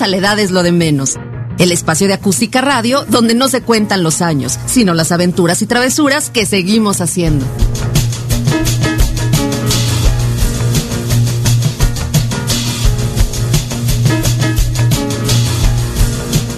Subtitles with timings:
[0.00, 1.18] Bienvenidos a La Edad es lo de menos.
[1.58, 5.66] El espacio de acústica radio donde no se cuentan los años, sino las aventuras y
[5.66, 7.44] travesuras que seguimos haciendo.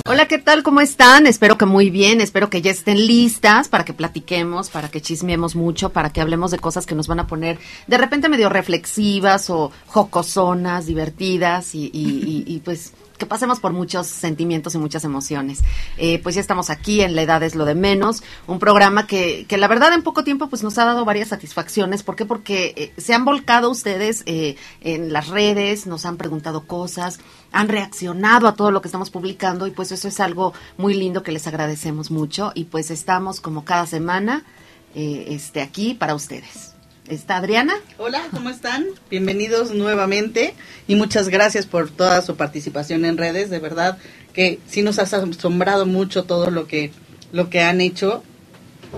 [0.05, 0.63] Hola, ¿qué tal?
[0.63, 1.27] ¿Cómo están?
[1.27, 5.57] Espero que muy bien, espero que ya estén listas para que platiquemos, para que chismeemos
[5.57, 9.51] mucho, para que hablemos de cosas que nos van a poner de repente medio reflexivas
[9.51, 15.61] o jocosonas, divertidas y pues que pasemos por muchos sentimientos y muchas emociones.
[15.97, 19.47] Eh, pues ya estamos aquí en La Edad es lo de menos, un programa que,
[19.47, 22.03] que la verdad en poco tiempo pues nos ha dado varias satisfacciones.
[22.03, 22.27] ¿Por qué?
[22.27, 27.21] Porque eh, se han volcado ustedes eh, en las redes, nos han preguntado cosas,
[27.53, 31.23] han reaccionado a todo lo que estamos publicando y pues eso es algo muy lindo
[31.23, 34.43] que les agradecemos mucho y pues estamos como cada semana
[34.97, 36.72] este, aquí para ustedes.
[37.13, 37.75] ¿Está Adriana?
[37.99, 38.87] Hola, ¿cómo están?
[39.11, 40.55] Bienvenidos nuevamente
[40.89, 43.51] y muchas gracias por toda su participación en redes.
[43.51, 43.99] De verdad
[44.33, 46.91] que sí nos ha asombrado mucho todo lo que,
[47.31, 48.23] lo que han hecho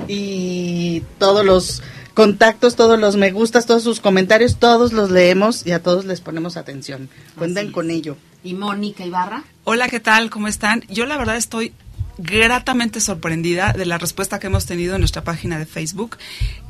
[0.06, 1.82] y todos los
[2.14, 6.20] contactos, todos los me gustas, todos sus comentarios, todos los leemos y a todos les
[6.20, 7.08] ponemos atención.
[7.36, 8.16] Cuenten con ello.
[8.44, 9.42] ¿Y Mónica Ibarra?
[9.64, 10.30] Hola, ¿qué tal?
[10.30, 10.82] ¿Cómo están?
[10.88, 11.72] Yo la verdad estoy
[12.18, 16.16] gratamente sorprendida de la respuesta que hemos tenido en nuestra página de Facebook.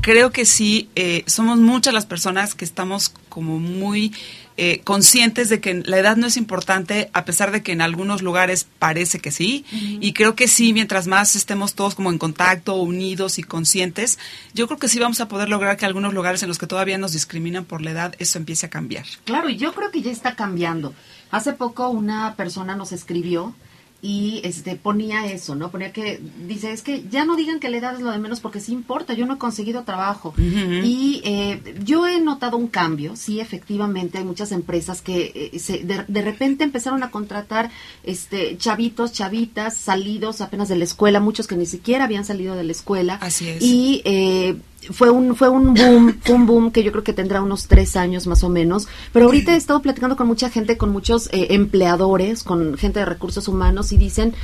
[0.00, 4.12] Creo que sí, eh, somos muchas las personas que estamos como muy
[4.56, 8.22] eh, conscientes de que la edad no es importante, a pesar de que en algunos
[8.22, 9.64] lugares parece que sí.
[9.70, 14.18] Y creo que sí, mientras más estemos todos como en contacto, unidos y conscientes,
[14.54, 16.98] yo creo que sí vamos a poder lograr que algunos lugares en los que todavía
[16.98, 19.04] nos discriminan por la edad, eso empiece a cambiar.
[19.24, 20.94] Claro, y yo creo que ya está cambiando.
[21.32, 23.56] Hace poco una persona nos escribió
[24.04, 25.70] y este ponía eso, ¿no?
[25.70, 28.38] Ponía que dice, es que ya no digan que la edad es lo de menos
[28.40, 30.34] porque sí importa, yo no he conseguido trabajo.
[30.36, 35.84] Y eh, yo he notado un cambio, sí, efectivamente, hay muchas empresas que eh, se,
[35.84, 37.70] de, de, repente empezaron a contratar
[38.02, 42.64] este chavitos, chavitas, salidos apenas de la escuela, muchos que ni siquiera habían salido de
[42.64, 43.14] la escuela.
[43.22, 43.62] Así es.
[43.62, 44.56] Y eh,
[44.90, 48.26] fue un fue un boom, un boom que yo creo que tendrá unos tres años
[48.26, 48.88] más o menos.
[49.12, 53.06] Pero ahorita he estado platicando con mucha gente, con muchos eh, empleadores, con gente de
[53.06, 54.34] recursos humanos y dicen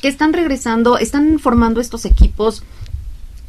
[0.00, 2.64] que están regresando, están formando estos equipos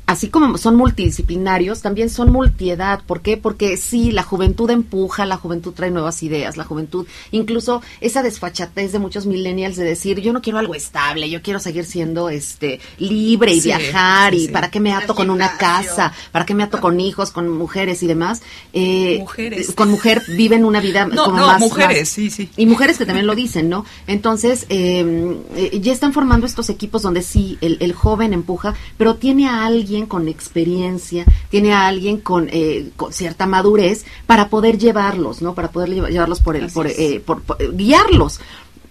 [0.05, 3.01] así como son multidisciplinarios, también son multiedad.
[3.05, 3.37] ¿Por qué?
[3.37, 8.91] Porque sí, la juventud empuja, la juventud trae nuevas ideas, la juventud, incluso esa desfachatez
[8.91, 12.79] de muchos millennials de decir, yo no quiero algo estable, yo quiero seguir siendo este
[12.97, 14.51] libre y sí, viajar sí, y sí.
[14.51, 18.03] para qué me ato con una casa, para qué me ato con hijos, con mujeres
[18.03, 18.41] y demás.
[18.73, 19.71] Eh, mujeres.
[19.73, 22.49] Con mujer viven una vida no, como no, más, mujeres, más, sí, sí.
[22.57, 23.85] Y mujeres que también lo dicen, ¿no?
[24.07, 29.47] Entonces, eh, ya están formando estos equipos donde sí, el, el joven empuja, pero tiene
[29.47, 35.41] a alguien con experiencia, tiene a alguien con, eh, con, cierta madurez para poder llevarlos,
[35.41, 35.53] ¿no?
[35.53, 38.39] Para poder llevarlos por el, por, eh, por, por, guiarlos.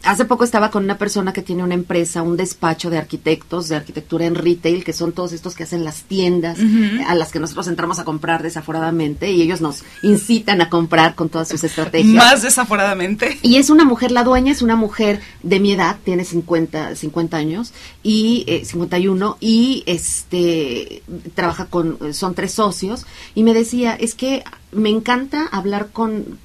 [0.05, 3.77] Hace poco estaba con una persona que tiene una empresa, un despacho de arquitectos, de
[3.77, 7.05] arquitectura en retail, que son todos estos que hacen las tiendas uh -huh.
[7.07, 11.29] a las que nosotros entramos a comprar desaforadamente y ellos nos incitan a comprar con
[11.29, 12.15] todas sus estrategias.
[12.15, 13.39] Más desaforadamente.
[13.43, 17.37] Y es una mujer, la dueña es una mujer de mi edad, tiene 50, 50
[17.37, 21.03] años y eh, 51 y este
[21.35, 26.39] trabaja con, son tres socios y me decía, es que me encanta hablar con,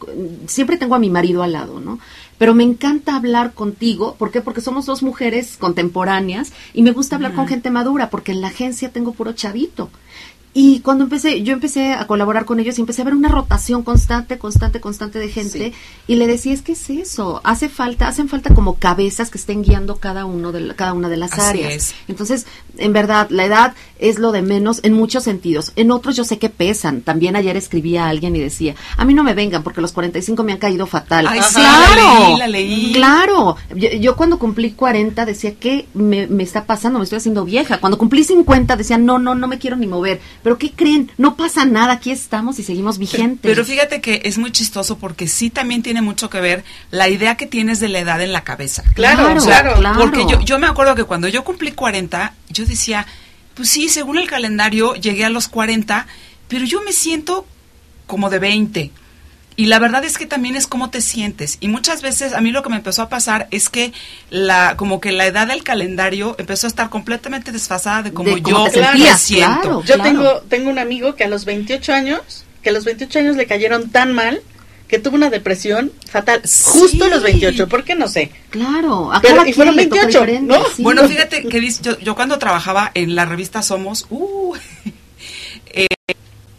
[0.48, 2.00] siempre tengo a mi marido al lado, ¿no?
[2.38, 4.42] Pero me encanta hablar contigo, ¿por qué?
[4.42, 7.38] Porque somos dos mujeres contemporáneas y me gusta hablar uh -huh.
[7.38, 9.90] con gente madura, porque en la agencia tengo puro chavito.
[10.60, 13.84] Y cuando empecé, yo empecé a colaborar con ellos y empecé a ver una rotación
[13.84, 15.66] constante, constante, constante de gente.
[15.70, 15.74] Sí.
[16.08, 19.62] Y le decía, es que es eso, hace falta, hacen falta como cabezas que estén
[19.62, 21.74] guiando cada uno de cada una de las Así áreas.
[21.74, 21.96] Es.
[22.08, 22.48] Entonces,
[22.80, 25.74] en verdad, la edad es lo de menos en muchos sentidos.
[25.76, 27.02] En otros yo sé que pesan.
[27.02, 30.44] También ayer escribía a alguien y decía, a mí no me vengan porque los 45
[30.44, 31.28] me han caído fatal.
[31.30, 32.94] Ay, claro, la leí, la leí.
[32.94, 33.58] claro.
[33.76, 36.98] Yo, yo, cuando cumplí 40 decía, ¿qué me, me está pasando?
[36.98, 37.78] Me estoy haciendo vieja.
[37.80, 41.12] Cuando cumplí 50 decía, no, no, no me quiero ni mover pero ¿qué creen?
[41.18, 43.40] No pasa nada, aquí estamos y seguimos vigentes.
[43.42, 47.10] Pero, pero, fíjate que es muy chistoso porque sí también tiene mucho que ver la
[47.10, 48.82] idea que tienes de la edad en la cabeza.
[48.94, 49.42] Claro, claro.
[49.42, 50.00] O sea, claro.
[50.00, 53.06] Porque yo, yo me acuerdo que cuando yo cumplí 40, yo decía,
[53.56, 56.08] pues sí, según el calendario llegué a los 40,
[56.48, 57.46] pero yo me siento
[58.06, 58.92] como de 20.
[59.60, 61.58] Y la verdad es que también es cómo te sientes.
[61.60, 63.92] Y muchas veces a mí lo que me empezó a pasar es que
[64.30, 68.42] la como que la edad del calendario empezó a estar completamente desfasada de cómo de
[68.44, 69.62] yo me claro, siento.
[69.62, 73.18] Claro, yo tengo tengo un amigo que a los 28 años, que a los 28
[73.18, 74.44] años le cayeron tan mal
[74.88, 76.64] que tuvo una depresión fatal sí.
[76.66, 78.32] justo a los 28, ¿por qué no sé?
[78.52, 80.64] Claro, a Pero, y fueron 28, ¿no?
[80.76, 80.84] Sí.
[80.84, 84.56] Bueno, fíjate que yo, yo, cuando trabajaba en la revista Somos, uh,
[85.66, 85.88] eh,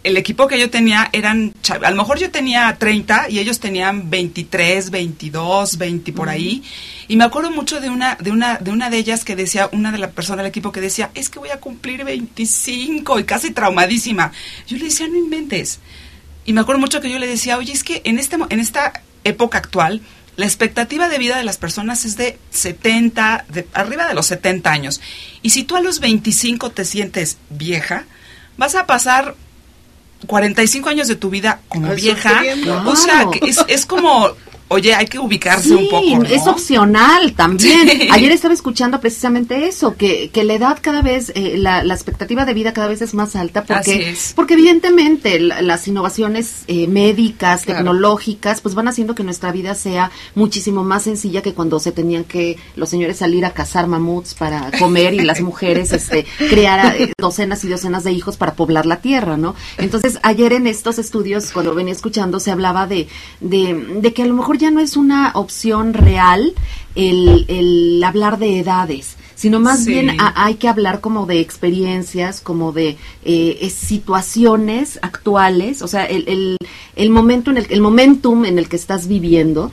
[0.08, 4.08] el equipo que yo tenía eran, a lo mejor yo tenía 30 y ellos tenían
[4.08, 6.62] 23, 22, 20 por ahí.
[7.08, 9.92] Y me acuerdo mucho de una, de una, de una de ellas que decía, una
[9.92, 13.50] de las personas del equipo que decía, es que voy a cumplir 25 y casi
[13.50, 14.32] traumadísima.
[14.66, 15.78] Yo le decía, no inventes.
[16.46, 19.02] Y me acuerdo mucho que yo le decía, oye, es que en, este, en esta
[19.24, 20.00] época actual,
[20.36, 24.70] la expectativa de vida de las personas es de 70, de arriba de los 70
[24.70, 25.02] años.
[25.42, 28.06] Y si tú a los 25 te sientes vieja,
[28.56, 29.34] vas a pasar
[30.26, 32.42] 45 años de tu vida como vieja.
[32.86, 34.30] O sea, es, es como
[34.70, 36.24] Oye, hay que ubicarse un poco.
[36.24, 37.88] Es opcional también.
[38.12, 42.44] Ayer estaba escuchando precisamente eso, que, que la edad cada vez, eh, la, la, expectativa
[42.44, 48.60] de vida cada vez es más alta, porque, porque evidentemente las innovaciones eh, médicas, tecnológicas,
[48.60, 52.58] pues van haciendo que nuestra vida sea muchísimo más sencilla que cuando se tenían que
[52.76, 57.64] los señores salir a cazar mamuts para comer y las mujeres este, crear eh, docenas
[57.64, 59.54] y docenas de hijos para poblar la tierra, ¿no?
[59.78, 63.08] Entonces, ayer en estos estudios, cuando venía escuchando, se hablaba de,
[63.40, 66.52] de, de que a lo mejor ya no es una opción real
[66.94, 72.72] el, el hablar de edades sino más bien hay que hablar como de experiencias, como
[72.72, 76.56] de eh, situaciones actuales, o sea, el, el,
[76.96, 79.70] el momento en el, el momentum en el que estás viviendo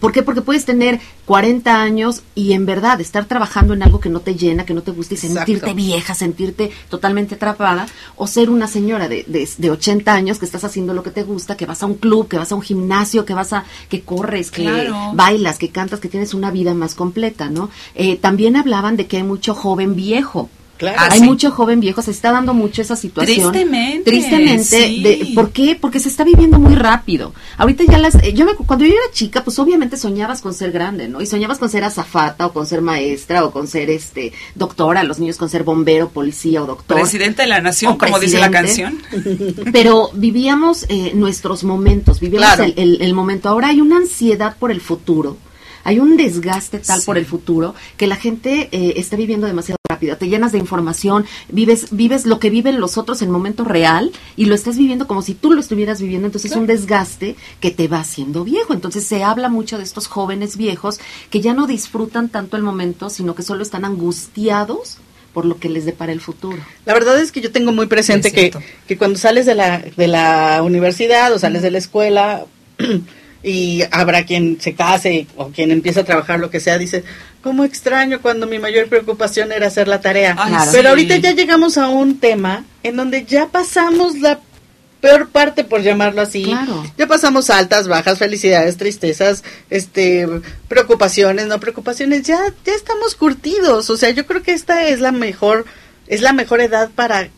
[0.00, 0.22] ¿Por qué?
[0.22, 4.34] Porque puedes tener 40 años y en verdad estar trabajando en algo que no te
[4.34, 7.86] llena, que no te gusta y sentirte vieja, sentirte totalmente atrapada,
[8.16, 11.56] o ser una señora de, de, 80 años que estás haciendo lo que te gusta,
[11.56, 14.50] que vas a un club, que vas a un gimnasio, que vas a, que corres,
[14.50, 17.70] que bailas, que cantas, que tienes una vida más completa, ¿no?
[17.94, 20.50] Eh, también hablaban de que hay mucho joven viejo.
[20.80, 23.52] Hay mucho joven viejo, se está dando mucho esa situación.
[23.52, 24.10] Tristemente.
[24.10, 24.76] Tristemente.
[24.76, 25.76] De, ¿Por qué?
[25.80, 27.32] Porque se está viviendo muy rápido.
[27.58, 28.20] Ahorita ya las...
[28.34, 31.20] Yo me, cuando yo era chica, pues obviamente soñabas con ser grande, ¿no?
[31.20, 35.18] Y soñabas con ser azafata o con ser maestra o con ser este doctora, los
[35.18, 37.00] niños con ser bombero, policía o doctor.
[37.00, 39.00] Presidente de la nación, como dice la canción.
[39.72, 43.48] Pero vivíamos eh, nuestros momentos, vivíamos el, el momento.
[43.48, 45.36] Ahora hay una ansiedad por el futuro
[45.84, 49.76] hay un desgaste tal por el futuro que la gente eh, está viviendo demasiado
[50.18, 54.46] Te llenas de información, vives, vives lo que viven los otros en momento real y
[54.46, 56.26] lo estás viviendo como si tú lo estuvieras viviendo.
[56.26, 58.72] Entonces es un desgaste que te va haciendo viejo.
[58.72, 63.10] Entonces se habla mucho de estos jóvenes viejos que ya no disfrutan tanto el momento,
[63.10, 64.98] sino que solo están angustiados
[65.32, 66.58] por lo que les depara el futuro.
[66.84, 68.52] La verdad es que yo tengo muy presente que,
[68.86, 72.44] que cuando sales de la, de la universidad o sales de la escuela,
[73.44, 77.04] y habrá quien se case o quien empieza a trabajar lo que sea, dice,
[77.44, 80.34] ¿cómo extraño cuando mi mayor preocupación era hacer la tarea?
[80.72, 84.40] Pero ahorita ya llegamos a un tema en donde ya pasamos la
[85.02, 86.56] peor parte, por llamarlo así.
[86.96, 90.26] Ya pasamos altas, bajas, felicidades, tristezas, este,
[90.68, 93.90] preocupaciones, no preocupaciones, ya, ya estamos curtidos.
[93.90, 95.66] O sea, yo creo que esta es la mejor,
[96.06, 97.28] es la mejor edad para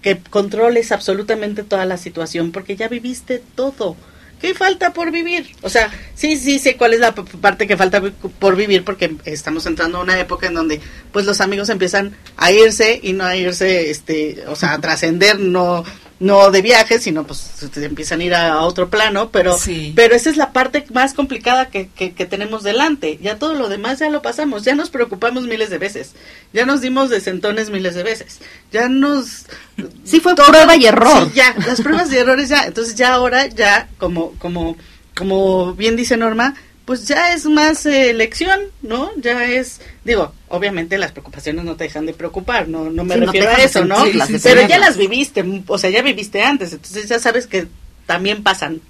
[0.00, 3.96] que controles absolutamente toda la situación, porque ya viviste todo.
[4.40, 5.56] ¿Qué falta por vivir?
[5.62, 8.02] O sea, sí, sí sé cuál es la parte que falta
[8.38, 10.80] por vivir porque estamos entrando a una época en donde
[11.10, 15.40] pues los amigos empiezan a irse y no a irse, este, o sea, a trascender,
[15.40, 15.84] no
[16.18, 19.56] no de viaje, sino pues empiezan a ir a, otro plano, pero
[19.94, 23.18] pero esa es la parte más complicada que, que, tenemos delante.
[23.20, 26.12] Ya todo lo demás ya lo pasamos, ya nos preocupamos miles de veces,
[26.52, 28.38] ya nos dimos de sentones miles de veces,
[28.72, 29.46] ya nos...
[30.04, 31.30] Sí, fue prueba y error.
[31.34, 34.76] ya, las pruebas y errores ya, entonces ya ahora, ya como, como,
[35.14, 36.54] como bien dice Norma,
[36.86, 39.10] pues ya es más eh, elección, ¿no?
[39.16, 43.50] Ya es, digo, obviamente las preocupaciones no te dejan de preocupar, no, no me refiero
[43.50, 43.96] a eso, ¿no?
[44.42, 47.66] Pero ya las viviste, o sea, ya viviste antes, entonces ya sabes que
[48.06, 48.80] también pasan,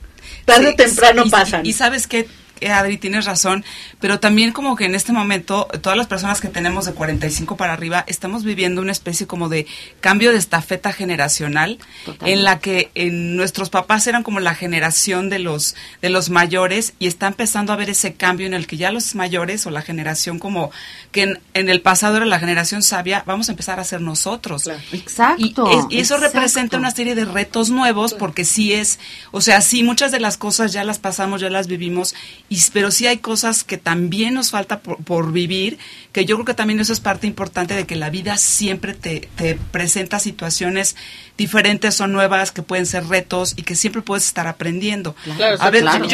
[0.44, 1.64] tarde o temprano pasan.
[1.64, 2.28] Y, y sabes que
[2.62, 3.64] Adri, tienes razón,
[4.00, 7.72] pero también como que en este momento todas las personas que tenemos de 45 para
[7.72, 9.66] arriba estamos viviendo una especie como de
[10.00, 11.78] cambio de estafeta generacional
[12.24, 16.94] en la que en nuestros papás eran como la generación de los de los mayores
[16.98, 19.82] y está empezando a ver ese cambio en el que ya los mayores o la
[19.82, 20.70] generación como
[21.12, 21.22] que
[21.54, 24.68] en, el pasado era la generación sabia, vamos a empezar a ser nosotros.
[24.92, 25.86] Exacto.
[25.90, 28.98] Y, eso representa una serie de retos nuevos porque sí es,
[29.30, 32.14] o sea, sí muchas de las cosas ya las pasamos, ya las vivimos
[32.48, 35.78] y, pero sí hay cosas que también nos falta por, vivir,
[36.12, 39.28] que yo creo que también eso es parte importante de que la vida siempre te,
[39.36, 40.96] te presenta situaciones
[41.36, 45.14] diferentes o nuevas, que pueden ser retos y que siempre puedes estar aprendiendo.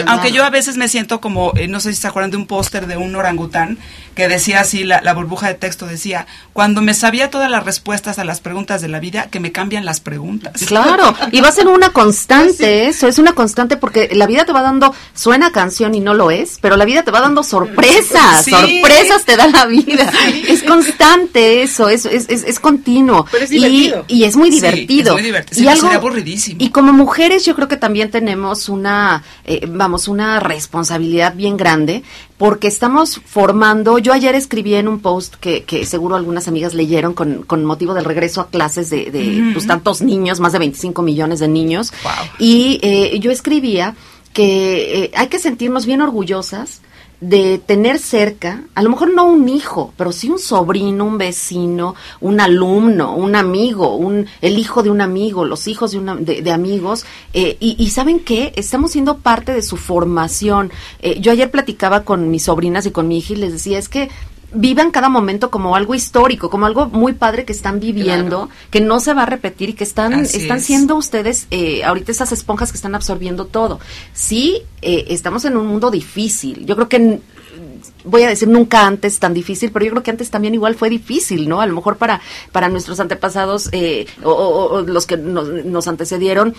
[0.06, 2.46] aunque yo a veces me siento como, eh, no sé si se acuerdan de un
[2.46, 3.78] póster de un orangután
[4.14, 8.18] que decía así, la, la, burbuja de texto decía, cuando me sabía todas las respuestas
[8.18, 10.52] a las preguntas de la vida, que me cambian las preguntas.
[10.72, 14.52] Claro, y va a ser una constante eso, es una constante porque la vida te
[14.52, 17.42] va dando, suena canción y no lo lo es, pero la vida te va dando
[17.42, 20.12] sorpresas, sorpresas te da la vida.
[20.48, 23.26] Es constante eso, es, es, es, continuo.
[23.30, 24.04] Pero es divertido.
[24.06, 25.10] Y, es muy divertido.
[25.10, 25.62] es muy divertido.
[25.64, 26.56] y algo, aburridísimo.
[26.60, 32.04] Y como mujeres yo creo que también tenemos una, eh, vamos, una responsabilidad bien grande
[32.38, 37.14] porque estamos formando, yo ayer escribí en un post que, que seguro algunas amigas leyeron
[37.14, 41.02] con, con motivo del regreso a clases de, de pues, tantos niños, más de 25
[41.02, 41.92] millones de niños,
[42.40, 43.94] y eh, yo escribía
[44.32, 46.82] que eh, hay que sentirnos bien orgullosas
[47.22, 51.94] de tener cerca, a lo mejor no un hijo, pero sí un sobrino, un vecino,
[52.20, 56.50] un alumno, un amigo, un, el hijo de un amigo, los hijos de, una, de,
[56.50, 57.06] amigos.
[57.32, 60.72] Eh, y, saben qué, estamos siendo parte de su formación.
[61.00, 63.88] Eh, yo ayer platicaba con mis sobrinas y con mi hija y les decía, es
[63.88, 64.10] que
[64.54, 69.00] vivan cada momento como algo histórico, como algo muy padre que están viviendo, que no
[69.00, 72.76] se va a repetir y que están, están siendo ustedes eh, ahorita esas esponjas que
[72.76, 73.80] están absorbiendo todo.
[74.12, 76.66] Sí, eh, estamos en un mundo difícil.
[76.66, 77.20] Yo creo que
[78.04, 80.90] voy a decir nunca antes tan difícil, pero yo creo que antes también igual fue
[80.90, 81.60] difícil, ¿no?
[81.60, 82.20] A lo mejor para,
[82.52, 86.54] para nuestros antepasados eh, o, los que nos, antecedieron,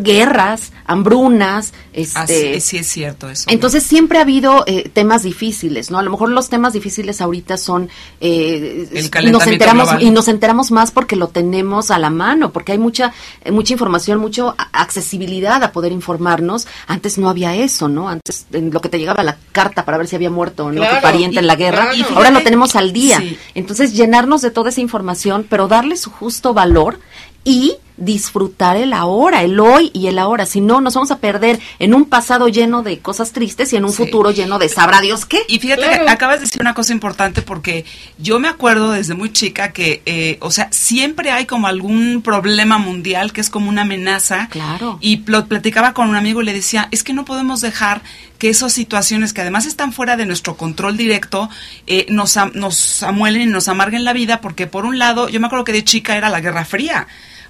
[0.00, 1.72] guerras, hambrunas.
[1.92, 3.44] Este, sí, es cierto eso.
[3.48, 5.98] Entonces siempre ha habido eh, temas difíciles, ¿no?
[5.98, 7.88] A lo mejor los temas difíciles ahorita son...
[8.20, 8.88] Eh,
[9.30, 13.12] nos enteramos Y nos enteramos más porque lo tenemos a la mano, porque hay mucha,
[13.50, 16.66] mucha información, mucha accesibilidad a poder informarnos.
[16.86, 18.08] Antes no había eso, ¿no?
[18.08, 20.83] Antes en lo que te llegaba la carta para ver si había muerto o no
[21.02, 23.22] pariente en la guerra, ahora lo tenemos al día.
[23.54, 26.98] Entonces, llenarnos de toda esa información, pero darle su justo valor
[27.44, 30.46] y disfrutar el ahora, el hoy y el ahora.
[30.46, 33.84] Si no, nos vamos a perder en un pasado lleno de cosas tristes y en
[33.84, 35.42] un futuro lleno de sabrá Dios qué.
[35.48, 37.84] Y fíjate que acabas de decir una cosa importante porque
[38.18, 42.78] yo me acuerdo desde muy chica que, eh, o sea, siempre hay como algún problema
[42.78, 44.48] mundial que es como una amenaza.
[44.50, 44.98] Claro.
[45.00, 48.02] Y platicaba con un amigo y le decía, es que no podemos dejar
[48.38, 51.48] que esas situaciones que además están fuera de nuestro control directo
[51.86, 55.46] eh, nos, nos amuelen y nos amarguen la vida porque por un lado, yo me
[55.46, 57.06] acuerdo que de chica era la Guerra Fría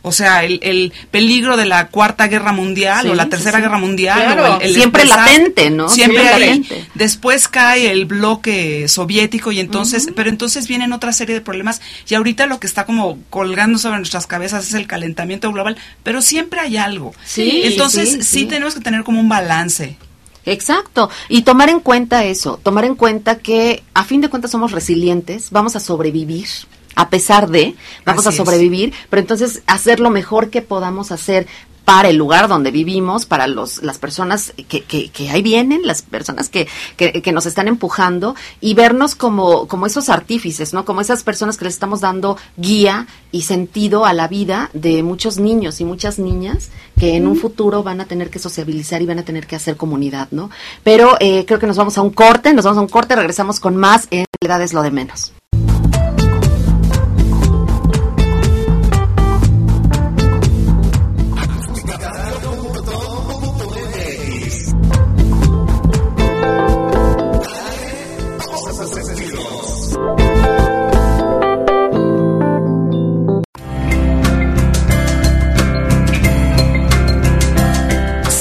[0.07, 4.61] o sea, el, el peligro de la Cuarta Guerra Mundial o la Tercera Guerra Mundial.
[4.61, 5.89] el, siempre latente, ¿no?
[5.89, 6.87] Siempre, latente.
[6.93, 12.15] Después cae el bloque soviético y entonces, pero entonces vienen otra serie de problemas y
[12.15, 16.61] ahorita lo que está como colgando sobre nuestras cabezas es el calentamiento global, pero siempre
[16.61, 17.15] hay algo.
[17.25, 19.97] Sí, entonces sí tenemos que tener como un balance.
[20.45, 21.09] Exacto.
[21.31, 25.49] Y tomar en cuenta eso, tomar en cuenta que a fin de cuentas somos resilientes,
[25.51, 26.47] vamos a sobrevivir
[26.95, 27.75] a pesar de,
[28.05, 31.47] vamos a sobrevivir, pero entonces hacer lo mejor que podamos hacer
[31.85, 36.03] para el lugar donde vivimos, para los, las personas que, que, que ahí vienen, las
[36.03, 40.85] personas que, que, que, nos están empujando y vernos como, como esos artífices, ¿no?
[40.85, 45.39] Como esas personas que les estamos dando guía y sentido a la vida de muchos
[45.39, 49.19] niños y muchas niñas que en un futuro van a tener que sociabilizar y van
[49.19, 50.51] a tener que hacer comunidad, ¿no?
[50.83, 53.61] Pero eh, creo que nos vamos a un corte, nos vamos a un corte, regresamos
[53.61, 55.33] con más en realidad es lo de menos.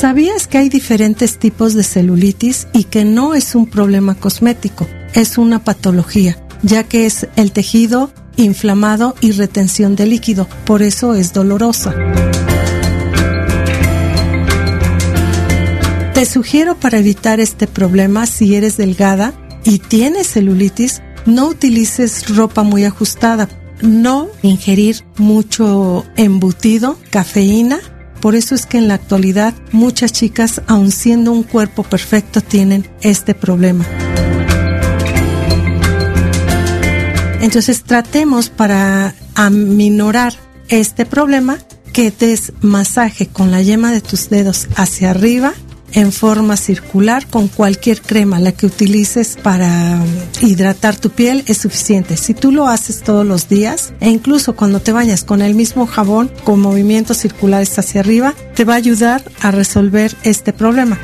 [0.03, 5.37] ¿Sabías que hay diferentes tipos de celulitis y que no es un problema cosmético, es
[5.37, 11.31] una patología, ya que es el tejido inflamado y retención de líquido, por eso es
[11.31, 11.95] dolorosa.
[16.13, 19.33] Te sugiero para evitar este problema si eres delgada
[19.63, 23.47] y tienes celulitis, no utilices ropa muy ajustada,
[23.81, 27.79] no ingerir mucho embutido, cafeína
[28.23, 32.87] por eso es que en la actualidad muchas chicas, aun siendo un cuerpo perfecto, tienen
[33.01, 33.85] este problema.
[37.41, 40.35] Entonces tratemos para aminorar
[40.69, 41.57] este problema
[41.91, 45.53] que des masaje con la yema de tus dedos hacia arriba
[45.93, 49.99] en forma circular con cualquier crema, la que utilices para
[50.41, 52.17] hidratar tu piel es suficiente.
[52.17, 55.85] Si tú lo haces todos los días e incluso cuando te bañas con el mismo
[55.85, 60.99] jabón con movimientos circulares hacia arriba, te va a ayudar a resolver este problema.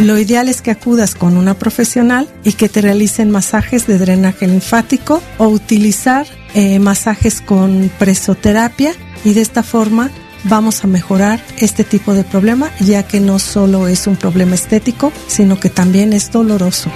[0.00, 4.46] Lo ideal es que acudas con una profesional y que te realicen masajes de drenaje
[4.46, 8.92] linfático o utilizar eh, masajes con presoterapia
[9.24, 10.10] y de esta forma
[10.44, 15.12] vamos a mejorar este tipo de problema, ya que no solo es un problema estético,
[15.26, 16.90] sino que también es doloroso.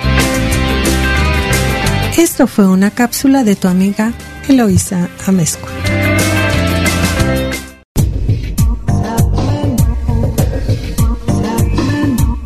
[2.17, 4.12] Esto fue una cápsula de tu amiga
[4.49, 5.69] Eloisa Amesco.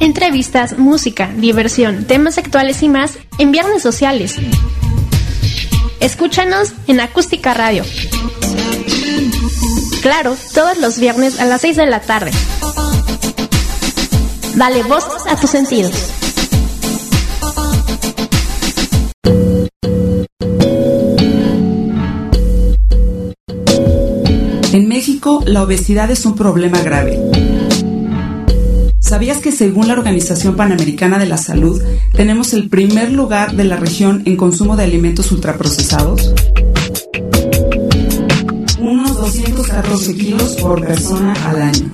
[0.01, 4.37] Entrevistas, música, diversión, temas actuales y más en Viernes Sociales.
[6.01, 7.85] Escúchanos en Acústica Radio.
[10.03, 12.33] Claro, todos los viernes a las 6 de la tarde.
[14.57, 15.93] Dale voz a tus sentidos.
[24.73, 27.21] En México, la obesidad es un problema grave.
[28.99, 31.81] ¿Sabías que según la Organización Panamericana de la Salud,
[32.13, 36.35] tenemos el primer lugar de la región en consumo de alimentos ultraprocesados?
[39.35, 41.91] Unos 214 kilos por persona al año.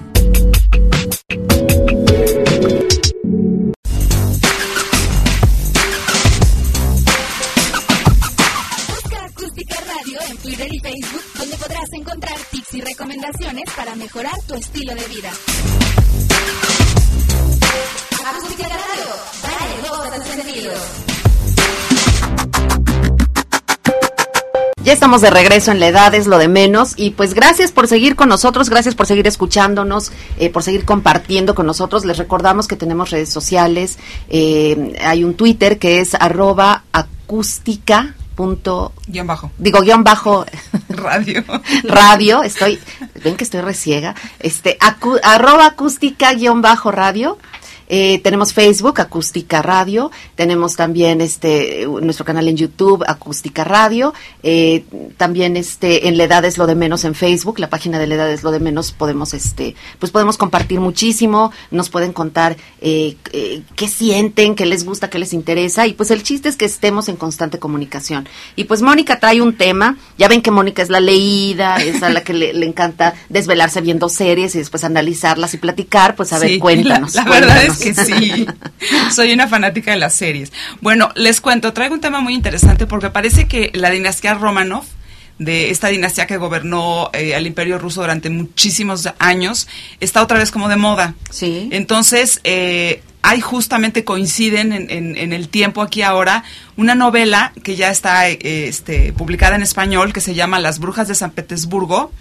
[8.89, 14.43] Busca Acústica Radio en Twitter y Facebook, donde podrás encontrar tips y recomendaciones para mejorar
[14.49, 15.31] tu estilo de vida.
[24.89, 26.95] Ya estamos de regreso en la edad, es lo de menos.
[26.97, 31.55] Y pues gracias por seguir con nosotros, gracias por seguir escuchándonos, eh, por seguir compartiendo
[31.55, 32.07] con nosotros.
[32.07, 33.99] Les recordamos que tenemos redes sociales.
[34.31, 38.15] eh, hay un Twitter que es arroba acústica.
[38.35, 39.51] Punto, Guión bajo.
[39.59, 40.47] digo, guion bajo
[40.89, 41.45] Radio.
[41.85, 42.43] radio.
[42.43, 42.79] Estoy,
[43.23, 44.15] ven que estoy reciega.
[44.41, 47.37] Este, acu- arroba acústica guion bajo radio.
[47.89, 50.11] Eh, tenemos Facebook, Acústica Radio.
[50.35, 54.15] Tenemos también este nuestro canal en YouTube, Acústica Radio.
[54.43, 54.85] Eh,
[55.17, 58.17] también este en La Edad es lo de menos en Facebook, la página de La
[58.17, 61.53] Edad es lo de menos podemos este pues podemos compartir muchísimo.
[61.71, 66.11] Nos pueden contar eh, eh, qué sienten, qué les gusta, qué les interesa y pues
[66.11, 68.29] el chiste es que estemos en constante comunicación.
[68.57, 69.97] Y pues Mónica trae un tema.
[70.19, 73.81] Ya ven que Mónica es la leída, es a la que le, le encanta desvelarse
[73.81, 76.17] viendo series y después analizarlas y platicar.
[76.17, 77.15] Pues a ver, Sí, cuéntanos.
[77.15, 77.78] La, la verdad es.
[77.79, 78.47] Que sí.
[79.15, 80.53] Soy una fanática de las series.
[80.81, 84.85] Bueno, les cuento, traigo un tema muy interesante porque parece que la dinastía Romanov,
[85.39, 89.69] de esta dinastía que gobernó eh, al imperio ruso durante muchísimos años,
[90.01, 91.15] está otra vez como de moda.
[91.31, 91.69] Sí.
[91.71, 96.45] Entonces, eh, hay justamente coinciden en, en- en el tiempo aquí ahora
[96.77, 101.09] una novela que ya está eh, este, publicada en español que se llama Las Brujas
[101.09, 102.13] de San Petersburgo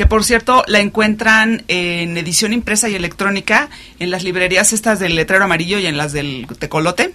[0.00, 5.14] que por cierto la encuentran en edición impresa y electrónica en las librerías estas del
[5.14, 7.12] letrero amarillo y en las del tecolote,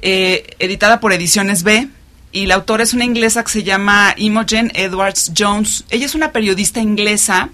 [0.00, 1.88] eh, editada por Ediciones B.
[2.32, 5.84] Y la autora es una inglesa que se llama Imogen Edwards Jones.
[5.90, 7.50] Ella es una periodista inglesa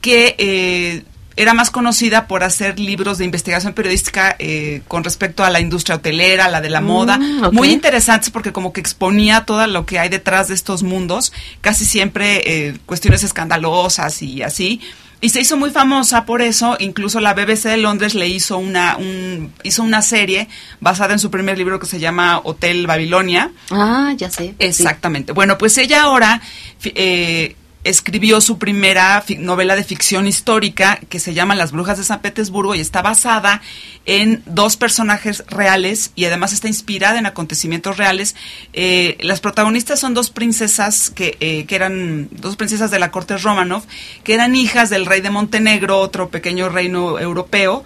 [0.00, 1.02] que eh,
[1.40, 5.96] era más conocida por hacer libros de investigación periodística eh, con respecto a la industria
[5.96, 7.52] hotelera, la de la moda, Mm, ok.
[7.52, 11.84] muy interesantes porque como que exponía todo lo que hay detrás de estos mundos, casi
[11.84, 14.80] siempre eh, cuestiones escandalosas y así.
[15.20, 18.96] Y se hizo muy famosa por eso, incluso la BBC de Londres le hizo una,
[18.96, 20.46] un, hizo una serie
[20.80, 23.50] basada en su primer libro que se llama Hotel Babilonia.
[23.70, 24.54] Ah, ya sé.
[24.60, 25.32] Exactamente.
[25.32, 26.40] Bueno, pues ella ahora
[26.84, 27.56] eh,
[27.88, 32.74] escribió su primera novela de ficción histórica que se llama Las Brujas de San Petersburgo
[32.74, 33.62] y está basada
[34.06, 38.34] en dos personajes reales y además está inspirada en acontecimientos reales.
[38.72, 43.36] Eh, las protagonistas son dos princesas que, eh, que eran dos princesas de la corte
[43.36, 43.84] Romanov,
[44.24, 47.84] que eran hijas del rey de Montenegro, otro pequeño reino europeo,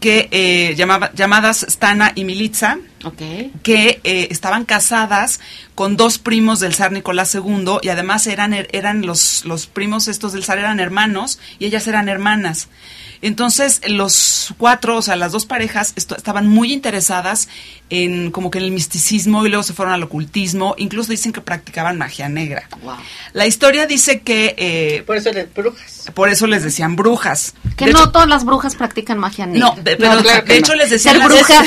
[0.00, 3.06] que eh, llamaba- llamadas Stana y Militza Sí.
[3.06, 3.62] Ok.
[3.62, 5.40] que eh, estaban casadas
[5.74, 10.32] con dos primos del zar Nicolás II y además eran, eran los, los primos estos
[10.34, 12.68] del zar eran hermanos y ellas eran hermanas.
[13.22, 17.48] Entonces los cuatro, o sea, las dos parejas estaban muy interesadas
[17.90, 21.40] en como que en el misticismo y luego se fueron al ocultismo, incluso dicen que
[21.42, 22.66] practicaban magia negra.
[22.82, 22.94] Wow.
[23.34, 26.04] La historia dice que eh, Por eso eres brujas.
[26.14, 27.54] por eso les decían brujas.
[27.76, 29.74] Que De no hecho- todas las brujas practican magia negra.
[29.76, 30.78] no, de, pero No, claro que de hecho no.
[30.78, 31.62] les decían ser bruja,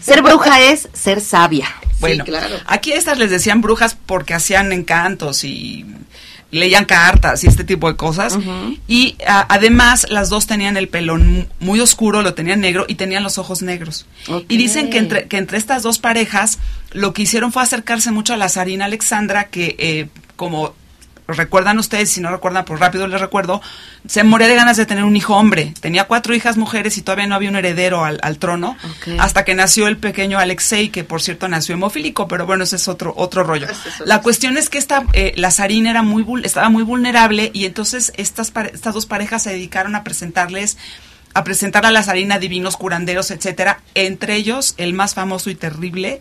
[0.00, 1.66] ser bruja es ser sabia.
[2.00, 2.54] Bueno, claro.
[2.66, 5.84] aquí estas les decían brujas porque hacían encantos y
[6.50, 8.38] leían cartas y este tipo de cosas.
[8.86, 12.94] Y a- además las dos tenían el pelo mu- muy oscuro, lo tenían negro y
[12.94, 14.06] tenían los ojos negros.
[14.48, 16.58] Y dicen que entre, que entre estas dos parejas
[16.92, 20.74] lo que hicieron fue acercarse mucho a la zarina Alexandra, que eh, como
[21.36, 23.60] recuerdan ustedes, si no recuerdan, pues rápido les recuerdo,
[24.06, 25.74] se moría de ganas de tener un hijo hombre.
[25.80, 28.76] Tenía cuatro hijas mujeres y todavía no había un heredero al, al trono,
[29.18, 32.88] hasta que nació el pequeño Alexei, que por cierto nació hemofílico, pero bueno, ese es
[32.88, 33.66] otro, otro rollo.
[34.04, 38.12] La cuestión es que esta, eh, la zarina era muy, estaba muy vulnerable y entonces
[38.16, 40.78] estas, estas dos parejas se dedicaron a presentarles
[41.34, 46.20] a presentar a la zarina divinos curanderos, etcétera, entre ellos el más famoso y terrible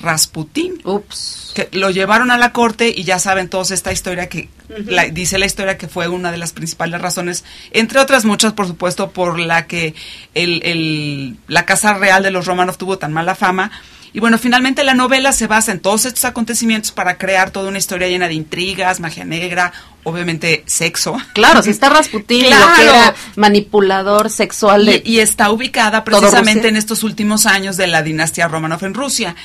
[0.00, 0.80] Rasputín.
[0.84, 1.52] Ups.
[1.54, 4.48] Que lo llevaron a la corte y ya saben todos esta historia que
[4.86, 8.66] la- dice la historia que fue una de las principales razones, entre otras muchas, por
[8.66, 9.94] supuesto, por la que
[10.34, 13.70] el, el- la Casa Real de los Romanov tuvo tan mala fama.
[14.12, 17.78] Y bueno, finalmente la novela se basa en todos estos acontecimientos para crear toda una
[17.78, 21.16] historia llena de intrigas, magia negra, obviamente sexo.
[21.32, 22.82] Claro, si está Rasputín, lo que Claro.
[22.82, 25.00] era manipulador sexual de...
[25.04, 28.94] Y, y está ubicada ¿Todo precisamente en estos últimos años de la dinastía Romanov en
[28.94, 29.36] Rusia.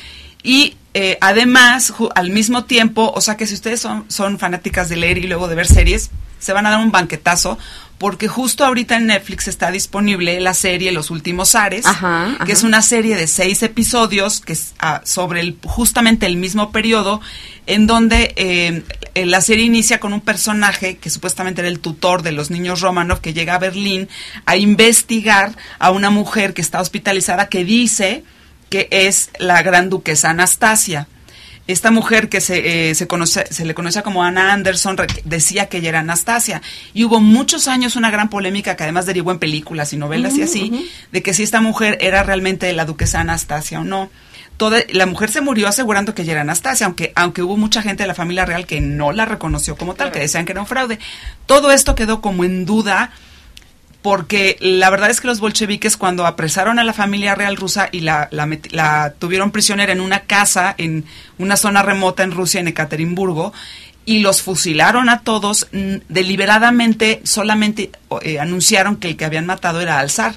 [0.45, 4.95] Y eh, además, al mismo tiempo, o sea que si ustedes son, son fanáticas de
[4.95, 7.58] leer y luego de ver series, se van a dar un banquetazo,
[7.97, 12.45] porque justo ahorita en Netflix está disponible la serie Los Últimos Ares, Ajá, ajá.
[12.45, 16.71] que es una serie de seis episodios que es ah, sobre el, justamente el mismo
[16.71, 17.21] periodo,
[17.65, 18.84] en donde eh,
[19.15, 22.81] eh, la serie inicia con un personaje que supuestamente era el tutor de los niños
[22.81, 24.08] Romanov, que llega a Berlín
[24.45, 28.23] a investigar a una mujer que está hospitalizada que dice
[28.76, 31.08] que es la gran duquesa Anastasia.
[31.66, 35.78] Esta mujer que se, eh, se, conoce, se le conocía como Anna Anderson decía que
[35.78, 36.62] ella era Anastasia.
[36.94, 40.42] Y hubo muchos años una gran polémica que además derivó en películas y novelas y
[40.42, 44.10] así, de que si esta mujer era realmente la duquesa Anastasia o no.
[44.58, 48.04] Toda, la mujer se murió asegurando que ella era Anastasia, aunque, aunque hubo mucha gente
[48.04, 50.68] de la familia real que no la reconoció como tal, que decían que era un
[50.68, 51.00] fraude.
[51.46, 53.14] Todo esto quedó como en duda
[54.06, 58.02] porque la verdad es que los bolcheviques cuando apresaron a la familia real rusa y
[58.02, 61.06] la, la, tuvieron prisionera en una casa en
[61.39, 63.52] una zona remota en Rusia, en Ekaterimburgo,
[64.06, 67.89] y los fusilaron a todos, deliberadamente solamente
[68.22, 70.36] eh, anunciaron que el que habían matado era al zar,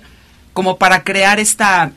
[0.54, 1.92] como para crear esta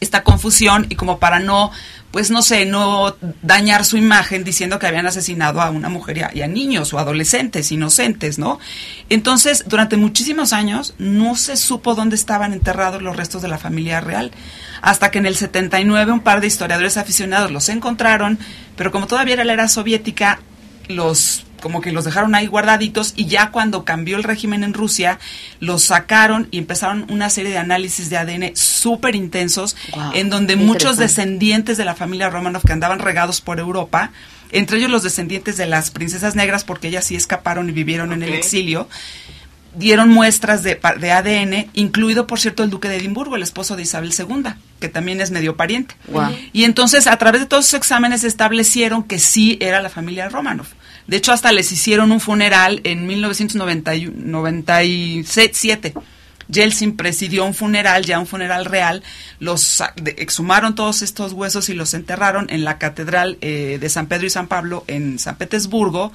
[0.00, 1.70] esta confusión y como para no,
[2.14, 6.22] pues no sé, no dañar su imagen diciendo que habían asesinado a una mujer y
[6.22, 8.60] a, y a niños o adolescentes inocentes, ¿no?
[9.08, 14.00] Entonces, durante muchísimos años no se supo dónde estaban enterrados los restos de la familia
[14.00, 14.30] real,
[14.80, 18.38] hasta que en el 79 un par de historiadores aficionados los encontraron,
[18.76, 20.38] pero como todavía era la era soviética,
[20.88, 25.18] los como que los dejaron ahí guardaditos y ya cuando cambió el régimen en Rusia,
[25.60, 30.56] los sacaron y empezaron una serie de análisis de ADN súper intensos, Wow, en donde
[30.56, 34.10] muchos descendientes de la familia Romanov que andaban regados por Europa,
[34.52, 38.22] entre ellos los descendientes de las princesas negras, porque ellas sí escaparon y vivieron en
[38.22, 38.86] el exilio,
[39.76, 43.82] dieron muestras de, de ADN, incluido, por cierto, el duque de Edimburgo, el esposo de
[43.82, 45.94] Isabel II, que también es medio pariente.
[46.52, 50.66] Y entonces, a través de todos esos exámenes, establecieron que sí era la familia Romanov.
[51.06, 55.94] De hecho, hasta les hicieron un funeral en 1997.
[56.48, 59.02] Yeltsin presidió un funeral, ya un funeral real,
[59.40, 64.06] los de- exhumaron todos estos huesos y los enterraron en la catedral eh, de San
[64.08, 66.12] Pedro y San Pablo en San Petersburgo,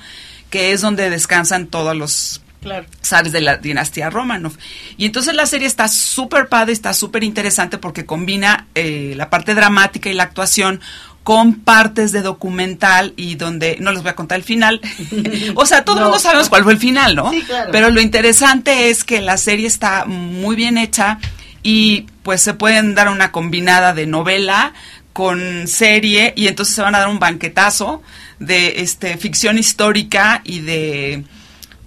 [0.51, 2.85] que es donde descansan todos los Claro.
[3.01, 4.53] sabes, de la dinastía Romanov.
[4.97, 9.55] Y entonces la serie está súper padre, está súper interesante porque combina eh, la parte
[9.55, 10.81] dramática y la actuación
[11.23, 14.81] con partes de documental y donde no les voy a contar el final.
[15.55, 16.05] o sea, todo el No.
[16.07, 17.31] mundo sabemos cuál fue el final, ¿no?
[17.31, 17.71] Sí, claro.
[17.71, 21.19] Pero lo interesante es que la serie está muy bien hecha
[21.63, 24.73] y pues se pueden dar una combinada de novela
[25.13, 28.01] con serie y entonces se van a dar un banquetazo
[28.39, 31.23] de este ficción histórica y de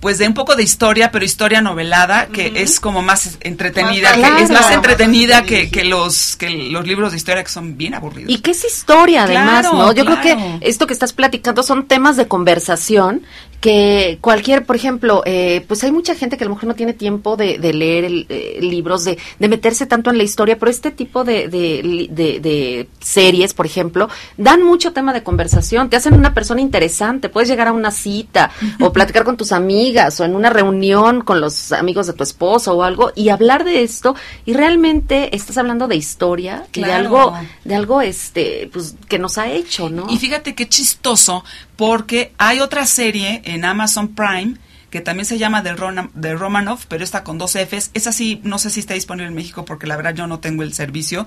[0.03, 4.31] pues de un poco de historia, pero historia novelada, que es como más entretenida, Más
[4.33, 7.77] que es más Más entretenida que, que los que los libros de historia que son
[7.77, 8.29] bien aburridos.
[8.29, 9.93] Y que es historia, además, Claro, ¿no?
[9.93, 13.23] Yo creo que esto que estás platicando son temas de conversación
[13.63, 16.95] que cualquier, por ejemplo, eh, pues hay mucha gente que a lo mejor no tiene
[16.95, 20.69] tiempo de, de leer el, eh, libros, de, de meterse tanto en la historia, pero
[20.69, 26.35] este tipo de, de, series, por ejemplo, dan mucho tema de conversación, te hacen una
[26.35, 30.51] persona interesante, puedes llegar a una cita o platicar con tus amigas o en una
[30.51, 35.37] reunión con los amigos de tu esposo o algo y hablar de esto y realmente
[35.37, 37.33] estás hablando de historia y de algo
[37.65, 40.07] de algo este pues que nos ha hecho, ¿no?
[40.11, 41.45] Y fíjate qué chistoso,
[41.87, 44.55] porque hay otra serie en Amazon Prime
[44.91, 47.91] que también se llama The, Rona- The Romanov, pero está con dos Fs.
[47.95, 50.63] Esa sí, no sé si está disponible en México porque la verdad yo no tengo
[50.63, 51.27] el servicio,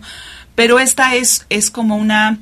[0.55, 2.37] pero esta es, es como una...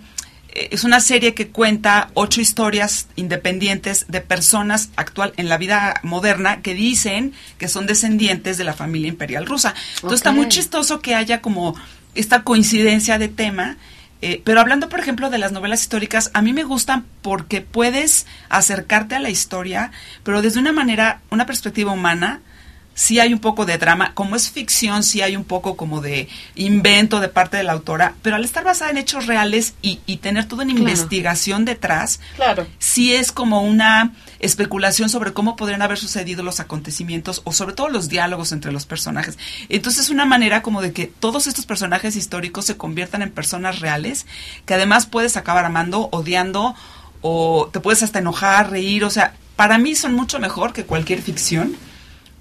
[0.50, 5.96] eh, Es una serie que cuenta ocho historias independientes de personas actual en la vida
[6.04, 9.74] moderna que dicen que son descendientes de la familia imperial rusa.
[9.96, 11.74] Entonces está muy chistoso que haya como
[12.16, 13.78] esta coincidencia de tema
[14.26, 18.26] eh, pero hablando, por ejemplo, de las novelas históricas, a mí me gustan porque puedes
[18.48, 19.92] acercarte a la historia,
[20.24, 22.40] pero desde una manera, una perspectiva humana,
[22.96, 26.28] sí hay un poco de drama, como es ficción, sí hay un poco como de
[26.56, 30.18] invento de parte de la autora, pero al estar basada en hechos reales y, y
[30.18, 30.90] tener toda una Claro.
[30.90, 32.68] investigación detrás, Claro.
[32.80, 37.90] sí es como una especulación sobre cómo podrían haber sucedido los acontecimientos o sobre todo
[37.90, 39.38] los diálogos entre los personajes.
[39.70, 43.80] Entonces es una manera como de que todos estos personajes históricos se conviertan en personas
[43.80, 44.26] reales
[44.66, 46.76] que además puedes acabar amando, odiando
[47.22, 51.22] o te puedes hasta enojar, reír, o sea, para mí son mucho mejor que cualquier
[51.22, 51.76] ficción.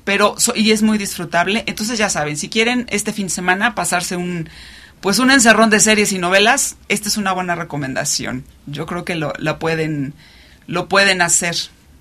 [0.04, 1.64] Pero, so- y es muy disfrutable.
[1.66, 4.48] Entonces ya saben, si quieren este fin de semana pasarse un,
[5.00, 8.44] pues un encerrón de series y novelas, esta es una buena recomendación.
[8.66, 10.14] Yo creo que lo, la pueden,
[10.66, 11.56] lo pueden hacer.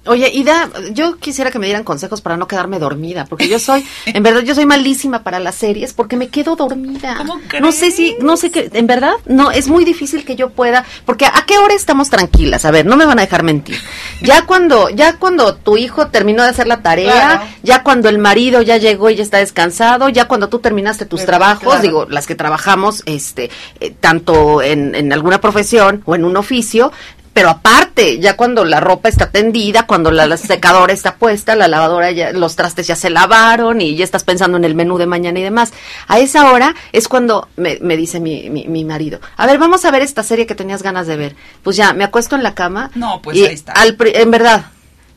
[0.07, 3.85] Oye, Ida, yo quisiera que me dieran consejos para no quedarme dormida, porque yo soy,
[4.07, 7.15] en verdad, yo soy malísima para las series porque me quedo dormida.
[7.17, 10.49] ¿Cómo No sé si, no sé qué, en verdad, no, es muy difícil que yo
[10.49, 12.65] pueda, porque ¿a qué hora estamos tranquilas?
[12.65, 13.77] A ver, no me van a dejar mentir.
[14.21, 17.43] Ya cuando, ya cuando tu hijo terminó de hacer la tarea, Claro.
[17.61, 21.19] ya cuando el marido ya llegó y ya está descansado, ya cuando tú terminaste tus
[21.21, 21.81] Pero, trabajos, claro.
[21.81, 26.91] digo, las que trabajamos, este, eh, tanto en, en alguna profesión o en un oficio,
[27.33, 31.69] pero aparte, ya cuando la ropa está tendida, cuando la, la secadora está puesta, la
[31.69, 35.05] lavadora ya, los trastes ya se lavaron y ya estás pensando en el menú de
[35.05, 35.71] mañana y demás.
[36.07, 39.85] A esa hora es cuando me, me dice mi, mi, mi marido, a ver, vamos
[39.85, 41.35] a ver esta serie que tenías ganas de ver.
[41.63, 42.91] Pues ya, me acuesto en la cama.
[42.95, 43.71] No, pues y ahí está.
[43.73, 44.65] al en verdad,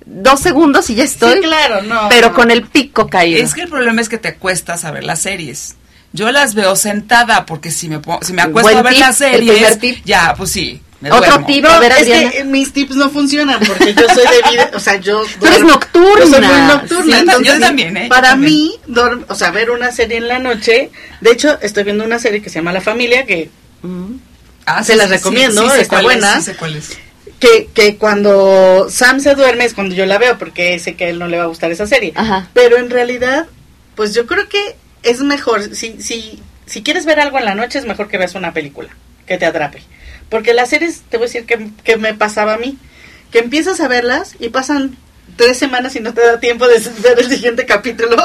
[0.06, 1.34] dos segundos y ya estoy.
[1.34, 2.08] Sí, claro, no.
[2.08, 2.34] Pero no.
[2.34, 3.42] con el pico caído.
[3.42, 5.76] Es que el problema es que te acuestas a ver las series.
[6.12, 9.16] Yo las veo sentada porque si me, si me acuesto Buen a ver tip, las
[9.18, 10.80] series, ya, pues sí.
[11.10, 11.64] Me Otro tip.
[11.64, 15.22] Es que mis tips no funcionan porque yo soy de vida, o sea, yo...
[15.38, 16.18] Tú eres duermo- nocturna.
[16.24, 17.04] Yo soy muy nocturna.
[17.04, 18.06] Sí, yo entonces, también, ¿eh?
[18.08, 18.52] Para también.
[18.52, 20.90] mí, dorm- o sea, ver una serie en la noche,
[21.20, 23.50] de hecho, estoy viendo una serie que se llama La Familia, que.
[24.66, 26.36] Ah, se las recomiendo, sé está cuál es, buena.
[26.36, 26.96] sí sé cuál es.
[27.38, 31.08] que, que cuando Sam se duerme es cuando yo la veo, porque sé que a
[31.10, 32.12] él no le va a gustar esa serie.
[32.16, 32.48] Ajá.
[32.54, 33.46] Pero en realidad,
[33.94, 37.78] pues yo creo que es mejor, si, si, si quieres ver algo en la noche,
[37.78, 38.88] es mejor que veas una película,
[39.26, 39.82] que te atrape.
[40.28, 42.78] Porque las series, te voy a decir que, que me pasaba a mí,
[43.30, 44.96] que empiezas a verlas y pasan
[45.36, 48.16] tres semanas y no te da tiempo de ver el siguiente capítulo.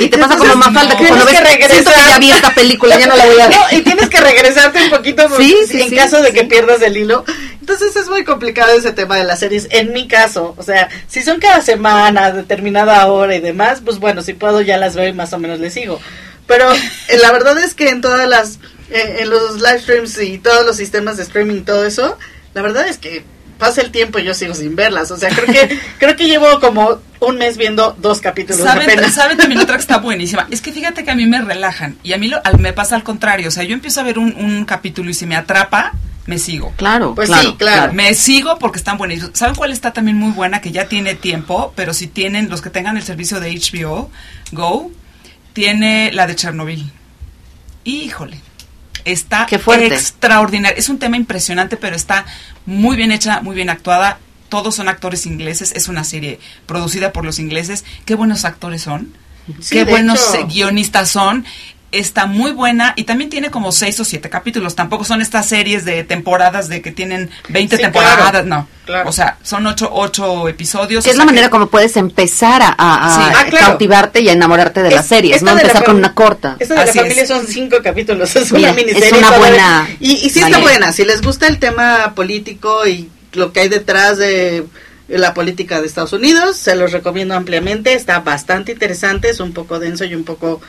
[0.00, 2.18] Y te pasa Entonces, como más falta que tienes cuando ves, que siento que ya
[2.18, 3.56] vi esta película, ya no la voy a ver.
[3.56, 6.82] No, y tienes que regresarte un poquito Sí, sí, en sí, caso de que pierdas
[6.82, 7.24] el hilo.
[7.60, 9.68] Entonces es muy complicado ese tema de las series.
[9.70, 14.22] En mi caso, o sea, si son cada semana, determinada hora y demás, pues bueno,
[14.22, 16.00] si puedo ya las veo y más o menos les sigo.
[16.46, 18.58] Pero eh, la verdad es que en todas las,
[18.90, 22.18] eh, en los live streams y todos los sistemas de streaming, todo eso,
[22.54, 23.24] la verdad es que
[23.58, 25.10] pasa el tiempo y yo sigo sin verlas.
[25.10, 29.14] O sea, creo que creo que llevo como un mes viendo dos capítulos ¿Saben, apenas.
[29.14, 30.46] ¿Saben también otra que está buenísima?
[30.50, 32.96] Es que fíjate que a mí me relajan y a mí lo, al- me pasa
[32.96, 33.48] al contrario.
[33.48, 35.92] O sea, yo empiezo a ver un, un capítulo y si me atrapa,
[36.26, 36.74] me sigo.
[36.76, 37.92] Claro, Pues claro, sí, claro.
[37.94, 39.30] Me sigo porque están buenísimos.
[39.34, 40.60] ¿Saben cuál está también muy buena?
[40.60, 44.10] Que ya tiene tiempo, pero si tienen, los que tengan el servicio de HBO
[44.52, 44.90] Go,
[45.54, 46.90] tiene la de Chernobyl.
[47.84, 48.40] Híjole.
[49.06, 49.46] Está
[49.94, 50.76] extraordinaria.
[50.76, 52.26] Es un tema impresionante, pero está
[52.66, 54.18] muy bien hecha, muy bien actuada.
[54.48, 55.72] Todos son actores ingleses.
[55.74, 57.84] Es una serie producida por los ingleses.
[58.04, 59.12] Qué buenos actores son.
[59.60, 60.48] Sí, Qué buenos hecho.
[60.48, 61.44] guionistas son.
[61.92, 64.74] Está muy buena y también tiene como seis o siete capítulos.
[64.74, 68.16] Tampoco son estas series de temporadas de que tienen 20 Sí, temporadas.
[68.30, 68.44] claro.
[68.44, 68.68] No.
[68.84, 69.08] Claro.
[69.08, 71.04] O sea, son ocho, ocho episodios.
[71.04, 73.20] Que es la manera como puedes empezar a, a- Sí.
[73.22, 73.66] a Ah, claro.
[73.68, 76.56] cautivarte y a enamorarte de las Es- series, esta no empezar con una corta.
[76.58, 77.28] Esta de Así la familia es.
[77.28, 79.18] son cinco capítulos, es Mira, una es miniserie.
[79.18, 79.48] una todavía.
[79.48, 80.58] buena Y, y sí está manera.
[80.62, 84.64] buena, si les gusta el tema político y lo que hay detrás de
[85.08, 89.78] la política de Estados Unidos, se los recomiendo ampliamente, está bastante interesante, es un poco
[89.78, 90.60] denso y un poco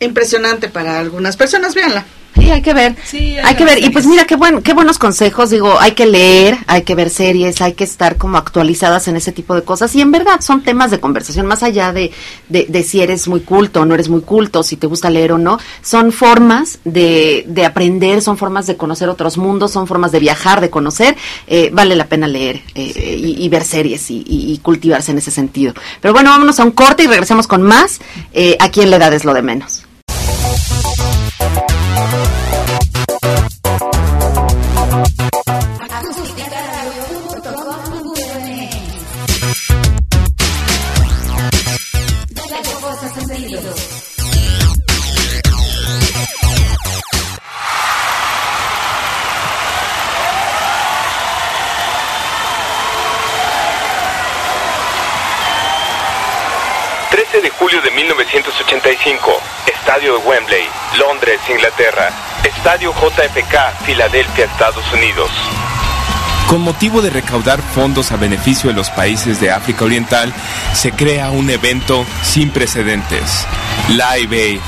[0.00, 2.04] impresionante para algunas personas, véanla.
[2.38, 2.94] Sí, hay que ver.
[3.02, 3.82] Sí, hay hay que ver.
[3.82, 5.48] Y pues mira, qué, buen, qué buenos consejos.
[5.48, 9.32] Digo, hay que leer, hay que ver series, hay que estar como actualizadas en ese
[9.32, 9.94] tipo de cosas.
[9.94, 12.12] Y en verdad son temas de conversación, más allá de,
[12.50, 15.32] de, de si eres muy culto o no eres muy culto, si te gusta leer
[15.32, 15.58] o no.
[15.80, 20.60] Son formas de, de aprender, son formas de conocer otros mundos, son formas de viajar,
[20.60, 21.16] de conocer.
[21.46, 25.16] Eh, vale la pena leer eh, y, y ver series y, y- y cultivarse en
[25.16, 25.72] ese sentido.
[26.02, 27.98] Pero bueno, vámonos a un corte y regresamos con más.
[28.34, 29.85] Eh, aquí en la edad es lo de menos.
[58.66, 60.64] 1985, Estadio de Wembley,
[60.98, 62.10] Londres, Inglaterra.
[62.42, 65.30] Estadio JFK, Filadelfia, Estados Unidos.
[66.48, 70.32] Con motivo de recaudar fondos a beneficio de los países de África Oriental,
[70.74, 73.46] se crea un evento sin precedentes,
[73.88, 74.60] Live Aid,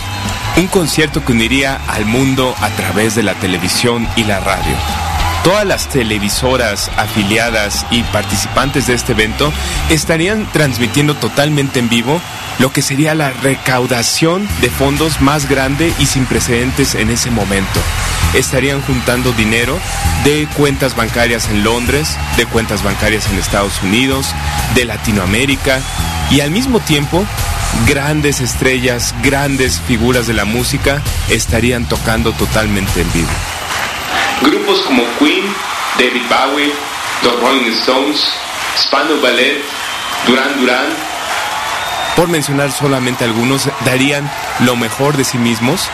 [0.56, 4.76] un concierto que uniría al mundo a través de la televisión y la radio.
[5.44, 9.52] Todas las televisoras afiliadas y participantes de este evento
[9.88, 12.20] estarían transmitiendo totalmente en vivo
[12.58, 17.80] lo que sería la recaudación de fondos más grande y sin precedentes en ese momento.
[18.34, 19.78] Estarían juntando dinero
[20.24, 24.34] de cuentas bancarias en Londres, de cuentas bancarias en Estados Unidos,
[24.74, 25.80] de Latinoamérica
[26.30, 27.24] y al mismo tiempo
[27.86, 33.57] grandes estrellas, grandes figuras de la música estarían tocando totalmente en vivo.
[34.42, 35.44] Grupos como Queen,
[35.98, 36.72] David Bowie,
[37.22, 38.32] The Rolling Stones,
[38.76, 39.62] Spano Ballet,
[40.26, 40.86] Duran Duran,
[42.18, 45.88] por mencionar solamente algunos, darían lo mejor de sí mismos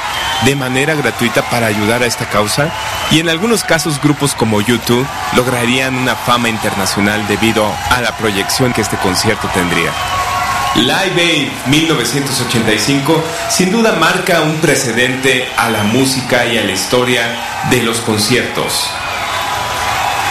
[0.46, 2.72] de manera gratuita para ayudar a esta causa
[3.11, 8.72] y en algunos casos grupos como YouTube lograrían una fama internacional debido a la proyección
[8.72, 9.92] que este concierto tendría.
[10.76, 17.22] Live Aid 1985 sin duda marca un precedente a la música y a la historia
[17.70, 18.90] de los conciertos.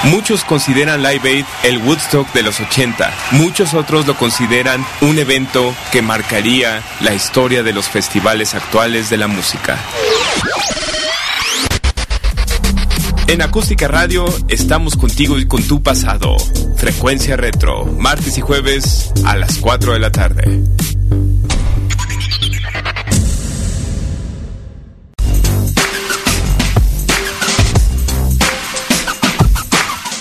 [0.04, 3.14] Muchos consideran Live Aid el Woodstock de los 80.
[3.32, 9.16] Muchos otros lo consideran un evento que marcaría la historia de los festivales actuales de
[9.16, 9.80] la música.
[13.34, 16.38] En Acústica Radio estamos contigo y con tu pasado.
[16.78, 20.44] Frecuencia Retro, martes y jueves a las 4 de la tarde.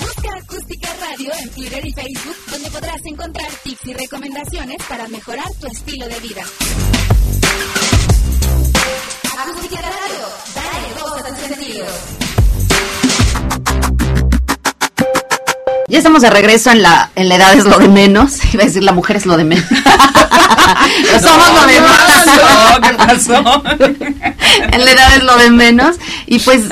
[0.00, 5.52] Busca Acústica Radio en Twitter y Facebook, donde podrás encontrar tips y recomendaciones para mejorar
[5.60, 6.42] tu estilo de vida.
[9.38, 12.31] Acústica Radio, dale voz a tus sentidos.
[15.92, 18.38] Ya estamos de regreso en la, en la edad es lo de menos.
[18.54, 19.66] Iba a decir la mujer es lo de menos.
[21.04, 22.80] Pero somos lo de más.
[22.88, 23.62] ¿Qué pasó?
[24.72, 25.96] en la edad es lo de menos.
[26.24, 26.62] Y pues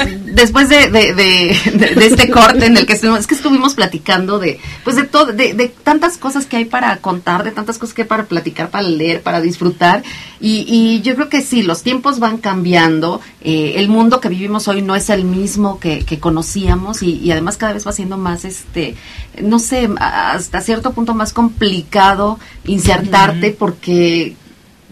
[0.40, 3.74] después de, de, de, de- de este corte en el que estuvimos, es que estuvimos
[3.74, 7.78] platicando de, pues de todo, de, de tantas cosas que hay para contar, de tantas
[7.78, 10.02] cosas que hay para platicar, para leer, para disfrutar.
[10.40, 13.20] Y, y yo creo que sí, los tiempos van cambiando.
[13.42, 17.30] eh, el mundo que vivimos hoy no es el mismo que, que conocíamos y, y
[17.30, 18.94] además cada vez va siendo más, este,
[19.42, 24.36] no sé, hasta cierto punto más complicado insertarte porque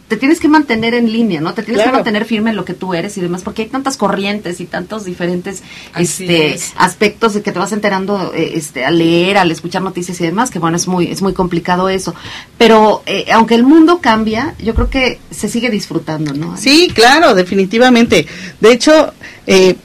[0.09, 1.53] te tienes que mantener en línea, ¿no?
[1.53, 3.99] Te tienes que mantener firme en lo que tú eres y demás, porque hay tantas
[3.99, 6.73] corrientes y tantos diferentes Así este es.
[6.77, 10.51] aspectos de que te vas enterando eh, este al leer, al escuchar noticias y demás,
[10.51, 12.14] que bueno, es muy es muy complicado eso.
[12.57, 16.57] Pero eh, aunque el mundo cambia, yo creo que se sigue disfrutando, ¿no?
[16.57, 18.27] Sí, claro, definitivamente.
[18.61, 19.12] De hecho,
[19.47, 19.77] eh,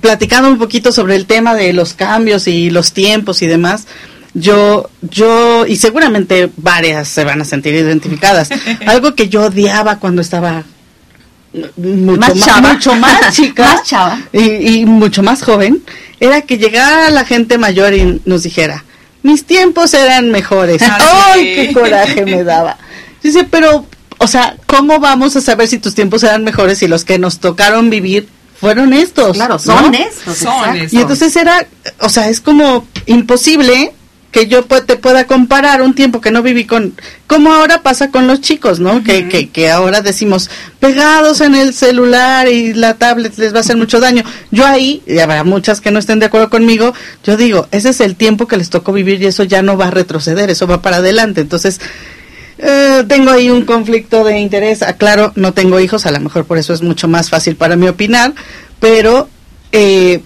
[0.00, 3.86] platicando un poquito sobre el tema de los cambios y los tiempos y demás,
[4.34, 8.48] yo, yo, y seguramente varias se van a sentir identificadas.
[8.86, 10.64] Algo que yo odiaba cuando estaba
[11.76, 12.72] mucho Más más, chava.
[12.72, 14.20] mucho más chica Más chava.
[14.32, 15.82] Y, y mucho más joven,
[16.18, 18.84] era que llegara la gente mayor y nos dijera,
[19.22, 20.82] mis tiempos eran mejores.
[21.32, 22.78] ¡Ay, qué coraje me daba!
[23.22, 23.86] Dice, pero,
[24.18, 27.38] o sea, ¿cómo vamos a saber si tus tiempos eran mejores si los que nos
[27.38, 29.36] tocaron vivir fueron estos?
[29.36, 29.58] Claro, ¿no?
[29.58, 30.38] son estos.
[30.38, 30.92] Son estos.
[30.92, 31.66] Y entonces era,
[32.00, 33.92] o sea, es como imposible
[34.32, 36.94] que yo te pueda comparar un tiempo que no viví con,
[37.26, 39.04] como ahora pasa con los chicos, ¿no?
[39.04, 43.60] que, que, que ahora decimos, pegados en el celular y la tablet les va a
[43.60, 44.24] hacer mucho daño.
[44.50, 48.00] Yo ahí, y habrá muchas que no estén de acuerdo conmigo, yo digo, ese es
[48.00, 50.80] el tiempo que les tocó vivir y eso ya no va a retroceder, eso va
[50.80, 51.42] para adelante.
[51.42, 51.78] Entonces,
[52.56, 54.82] eh, tengo ahí un conflicto de interés.
[54.82, 57.76] Ah, claro, no tengo hijos, a lo mejor por eso es mucho más fácil para
[57.76, 58.32] mí opinar,
[58.80, 59.28] pero
[59.72, 60.22] eh,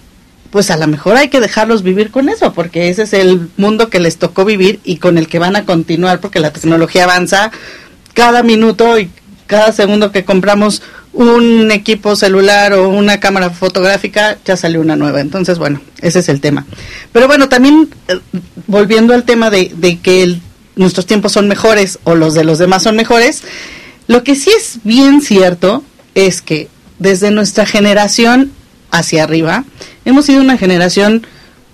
[0.51, 3.89] pues a lo mejor hay que dejarlos vivir con eso, porque ese es el mundo
[3.89, 7.51] que les tocó vivir y con el que van a continuar, porque la tecnología avanza
[8.13, 9.09] cada minuto y
[9.45, 10.81] cada segundo que compramos
[11.13, 15.19] un equipo celular o una cámara fotográfica, ya sale una nueva.
[15.19, 16.65] Entonces, bueno, ese es el tema.
[17.11, 18.19] Pero bueno, también eh,
[18.67, 20.39] volviendo al tema de, de que
[20.75, 23.43] nuestros tiempos son mejores o los de los demás son mejores,
[24.07, 25.83] lo que sí es bien cierto
[26.13, 28.51] es que desde nuestra generación
[28.91, 29.65] hacia arriba,
[30.07, 31.27] hemos sido una generación,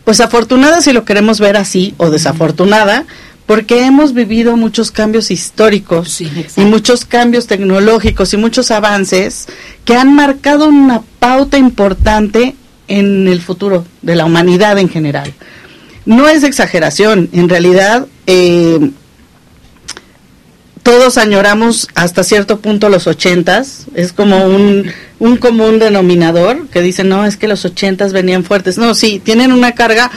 [0.04, 3.06] pues afortunada si lo queremos ver así, o desafortunada,
[3.46, 9.48] porque hemos vivido muchos cambios históricos Sí, y muchos cambios tecnológicos y muchos avances
[9.86, 12.56] que han marcado una pauta importante
[12.88, 15.34] en el futuro de la humanidad en general.
[16.06, 18.92] No es exageración, en realidad eh,
[20.84, 27.10] todos añoramos hasta cierto punto los ochentas, es como un, un común denominador que dicen,
[27.10, 28.78] no, es que los ochentas venían fuertes.
[28.78, 30.12] No, sí, tienen una carga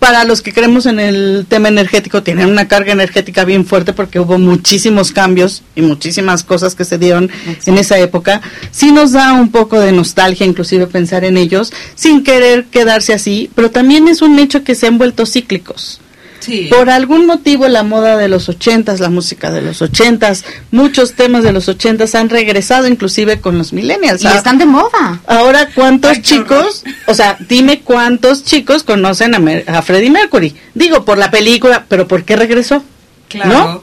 [0.00, 4.18] para los que creemos en el tema energético, tienen una carga energética bien fuerte porque
[4.18, 7.30] hubo muchísimos cambios y muchísimas cosas que se dieron
[7.66, 8.40] en esa época.
[8.70, 13.50] Sí nos da un poco de nostalgia inclusive pensar en ellos, sin querer quedarse así,
[13.54, 16.00] pero también es un hecho que se han vuelto cíclicos.
[16.40, 16.68] Sí.
[16.70, 21.44] Por algún motivo la moda de los ochentas, la música de los ochentas, muchos temas
[21.44, 24.22] de los ochentas han regresado inclusive con los millennials.
[24.24, 25.20] Y Ah, están de moda.
[25.26, 30.54] Ahora, ¿cuántos Ay, chicos, o sea, dime cuántos chicos conocen a, Mer- a Freddie Mercury?
[30.74, 32.82] Digo, por la película, pero ¿por qué regresó?
[33.28, 33.50] Claro.
[33.52, 33.82] ¿No?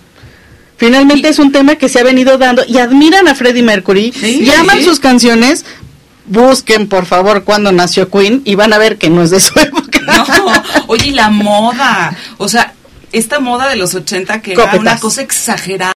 [0.78, 4.45] Finalmente es un tema que se ha venido dando y admiran a Freddie Mercury, Sí.
[4.45, 4.84] llaman Sí.
[4.84, 5.66] sus canciones,
[6.28, 9.57] busquen por favor cuándo nació Queen y van a ver que no es de su
[9.59, 9.99] época.
[10.01, 10.25] No,
[10.88, 12.15] oye, y la moda.
[12.38, 12.73] O sea,
[13.11, 15.93] esta moda de los 80 que era una cosa exagerada,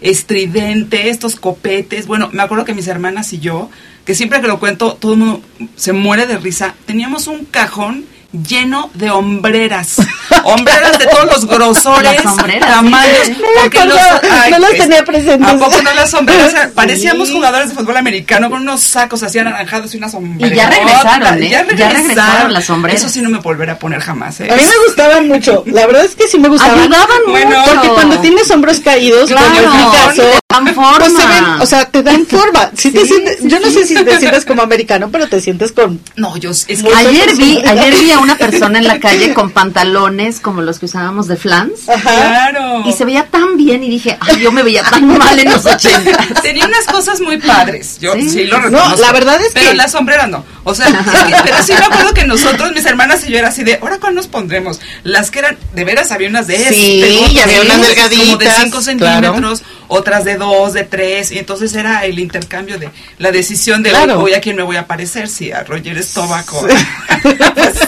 [0.00, 2.06] estridente, estos copetes.
[2.06, 3.70] Bueno, me acuerdo que mis hermanas y yo,
[4.04, 5.42] que siempre que lo cuento, todo el mundo
[5.76, 6.74] se muere de risa.
[6.86, 8.04] Teníamos un cajón
[8.42, 9.96] lleno de hombreras.
[10.44, 13.28] hombreras de todos los grosores, Las hombreras, tamaños.
[13.30, 14.20] No porque acordaba,
[14.50, 15.48] no las es- tenía presentes.
[15.48, 16.52] ¿A poco no las hombreras?
[16.56, 16.72] Sí.
[16.74, 20.52] Parecíamos jugadores de fútbol americano con unos sacos así anaranjados y unas sombreras.
[20.52, 21.48] Y ya regresaron, ¿eh?
[21.50, 23.00] Ya Ya regresaron, las sombreras.
[23.00, 24.48] Eso sí no me volveré a poner jamás, ¿eh?
[24.50, 26.78] A mí me gustaban mucho, la verdad es que sí me gustaban.
[26.80, 27.70] Ayudaban Bueno, mucho.
[27.72, 30.98] Porque cuando tienes hombros caídos, Claro, como en mi caso, te dan forma.
[30.98, 32.70] pues se ven, o sea, te dan forma.
[32.76, 33.72] Sí te sientes- sí, yo no sí.
[33.74, 37.34] sé si te sientes como americano, pero te sientes con No, yo es que Ayer
[37.36, 41.26] vi, ayer vi a una persona en la calle con pantalones como los que usábamos
[41.28, 42.00] de flans Ajá.
[42.00, 42.82] claro.
[42.86, 45.64] y se veía tan bien y dije, ay, yo me veía tan mal en los
[45.66, 46.40] 80.
[46.42, 47.98] Tenía unas cosas muy padres.
[48.00, 48.30] Yo Sí.
[48.30, 49.00] sí, lo No, reconozco.
[49.02, 50.44] la verdad es Pero que- las sombreras no.
[50.64, 53.48] O sea, es que- pero sí me acuerdo que nosotros, mis hermanas y yo, era
[53.48, 54.80] así de, ¿ahora cuál nos pondremos?
[55.04, 57.78] Las que eran, de veras, había unas de Sí, este, otras y había de unas
[57.78, 61.32] este, Como de delgaditas, 5 centímetros, otras de 2, de 3.
[61.32, 64.20] Y entonces era el intercambio de la decisión de, Claro.
[64.20, 65.94] hoy a quién me voy a parecer, si a Roger.
[65.96, 66.06] Pues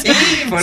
[0.02, 0.10] sí,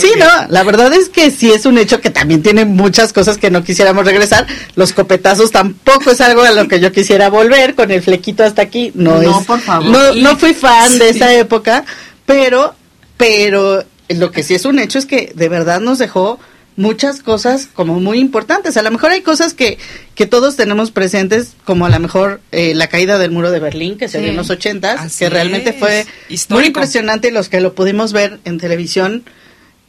[0.00, 3.38] Sí, no, la verdad es que sí es un hecho que también tiene muchas cosas
[3.38, 4.46] que no quisiéramos regresar.
[4.74, 8.62] Los copetazos tampoco es algo a lo que yo quisiera volver, con el flequito hasta
[8.62, 9.46] aquí, no, No, es.
[9.46, 9.86] por favor.
[9.86, 11.84] No, no fui fan de esa época,
[12.24, 12.74] pero,
[13.16, 16.38] pero lo que sí es un hecho es que de verdad nos dejó
[16.76, 18.76] muchas cosas como muy importantes.
[18.76, 19.78] A lo mejor hay cosas que,
[20.14, 23.96] que todos tenemos presentes, como a lo mejor eh, la caída del muro de Berlín,
[23.96, 25.76] que se dio en los ochentas, que realmente es.
[25.76, 26.06] fue
[26.50, 29.24] muy impresionante los que lo pudimos ver en televisión.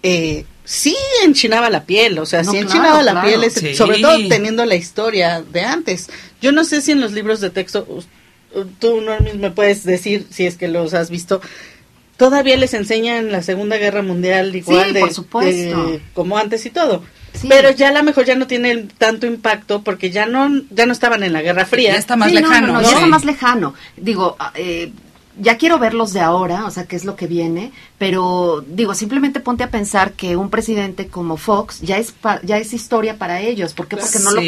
[0.04, 3.28] Eh, sí enchinaba la piel, o sea, No, sí claro, enchinaba la claro.
[3.28, 3.76] piel, es- Sí.
[3.76, 6.08] sobre todo teniendo la historia de antes.
[6.42, 8.08] Yo no sé si en los libros de texto, us-
[8.80, 11.42] tú Normis me puedes decir si es que los has visto,
[12.18, 15.86] todavía les enseñan la Segunda Guerra Mundial igual de, por supuesto.
[15.92, 17.04] de- como antes y todo.
[17.34, 17.48] Sí.
[17.50, 20.94] Pero ya a lo mejor ya no tiene tanto impacto porque ya no ya no
[20.94, 21.92] estaban en la Guerra Fría.
[21.94, 22.68] Ya está más Sí, no, lejano.
[22.68, 22.82] No, no, ¿no?
[22.84, 23.10] ya está Sí.
[23.12, 23.74] más lejano.
[23.96, 24.92] Digo, ah, eh,
[25.40, 29.40] ya quiero verlos de ahora, o sea, qué es lo que viene, pero digo, simplemente
[29.40, 33.42] ponte a pensar que un presidente como Fox ya es pa- ya es historia para
[33.42, 33.74] ellos.
[33.74, 33.98] ¿Por qué?
[33.98, 34.42] Porque no, lo,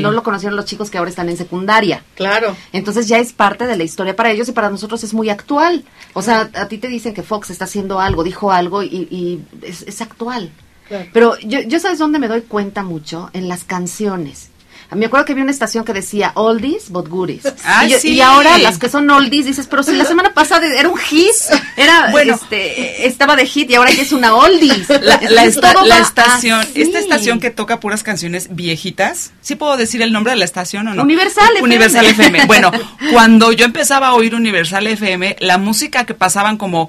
[0.00, 2.04] no lo conocieron los chicos que ahora están en secundaria.
[2.14, 2.56] Claro.
[2.72, 5.84] Entonces ya es parte de la historia para ellos y para nosotros es muy actual.
[6.14, 9.40] O sea, a ti te dicen que Fox está haciendo algo, dijo algo y, y
[9.62, 10.50] es, es actual.
[10.88, 11.06] Claro.
[11.12, 14.50] Pero yo, yo sabes dónde me doy cuenta mucho en las canciones.
[14.96, 17.42] Me acuerdo que había una estación que decía oldies but goodies.
[17.64, 18.08] Ah, y, yo- sí.
[18.14, 21.30] y ahora las que son oldies dices, pero si la semana pasada era un hit,
[21.76, 22.34] era Bueno.
[22.34, 24.88] este estaba de hit y ahora ya es una oldies.
[24.88, 26.82] La, esta- estación, así.
[26.82, 30.88] esta estación que toca puras canciones viejitas, ¿sí puedo decir el nombre de la estación
[30.88, 31.02] o no?
[31.02, 31.62] Universal FM.
[31.64, 32.44] Universal FM.
[32.46, 32.70] Bueno,
[33.12, 36.88] cuando yo empezaba a oír Universal FM, la música que pasaban como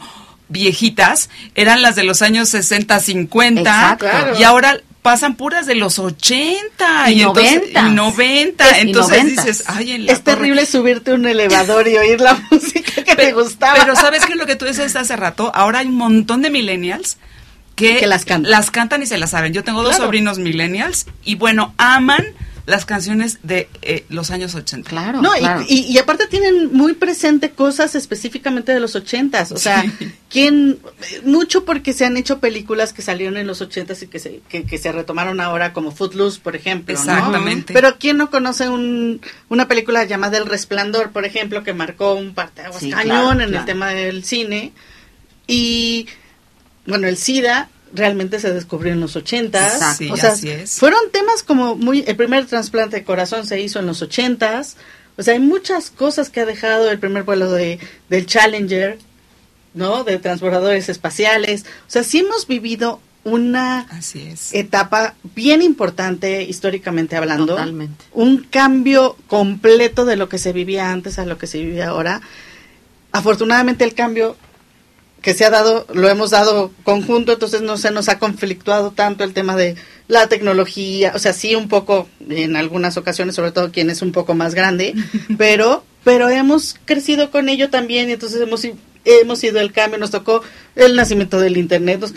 [0.50, 4.08] viejitas eran las de los años 60, 50 Exacto.
[4.40, 7.82] Y ahora pasan puras de los 80 Y entonces- 90.
[7.88, 9.44] y 90, Y entonces 90.
[9.44, 13.16] dices, ay, en la Es terrible subirte un elevador y oír la música que te
[13.16, 13.76] pero, gustaba.
[13.80, 17.18] pero sabes que lo que tú dices hace rato, ahora hay un montón de millennials
[17.76, 18.52] que, Que las cantan.
[18.52, 19.54] las cantan y se las saben.
[19.54, 20.06] Yo tengo dos Claro.
[20.06, 22.26] sobrinos millennials y bueno, aman
[22.72, 24.90] las canciones de eh, los años 80.
[24.90, 25.64] Claro, No, y- claro.
[25.68, 29.52] y, y aparte tienen muy presente cosas específicamente de los ochentas.
[29.52, 30.12] O sea, Sí.
[30.30, 30.80] ¿quién?
[31.24, 34.64] Mucho porque se han hecho películas que salieron en los ochentas y que se, que,
[34.64, 36.96] que se retomaron ahora, como Footloose, por ejemplo.
[36.96, 37.00] ¿no?
[37.02, 37.74] Exactamente.
[37.74, 42.34] Pero ¿quién no conoce un, una película llamada El Resplandor, por ejemplo, que marcó un
[42.34, 43.06] parteaguas Sí, cañón
[43.38, 44.72] claro, en el tema del cine?
[45.48, 46.08] Y
[46.86, 49.74] bueno, el SIDA realmente se descubrió en los ochentas.
[49.74, 49.98] Exacto.
[49.98, 50.78] Sí, o sea, así es.
[50.80, 54.78] fueron temas como muy, el primer trasplante de corazón se hizo en los ochentas,
[55.18, 57.80] o sea, hay muchas cosas que ha dejado el primer vuelo de,
[58.10, 58.98] del Challenger,
[59.74, 60.04] ¿no?
[60.04, 64.52] De transbordadores espaciales, o sea, sí hemos vivido una Así es.
[64.54, 68.04] etapa bien importante históricamente hablando, Totalmente.
[68.14, 72.22] un cambio completo de lo que se vivía antes a lo que se vive ahora.
[73.12, 74.38] Afortunadamente el cambio
[75.22, 79.24] que se ha dado, lo hemos dado conjunto, entonces no se nos ha conflictuado tanto
[79.24, 79.76] el tema de
[80.08, 84.12] la tecnología, o sea, sí un poco en algunas ocasiones, sobre todo quien es un
[84.12, 84.94] poco más grande,
[85.38, 88.66] pero pero hemos crecido con ello también y entonces hemos
[89.06, 90.42] hemos ido el cambio, nos tocó
[90.76, 92.14] el nacimiento del internet, nos,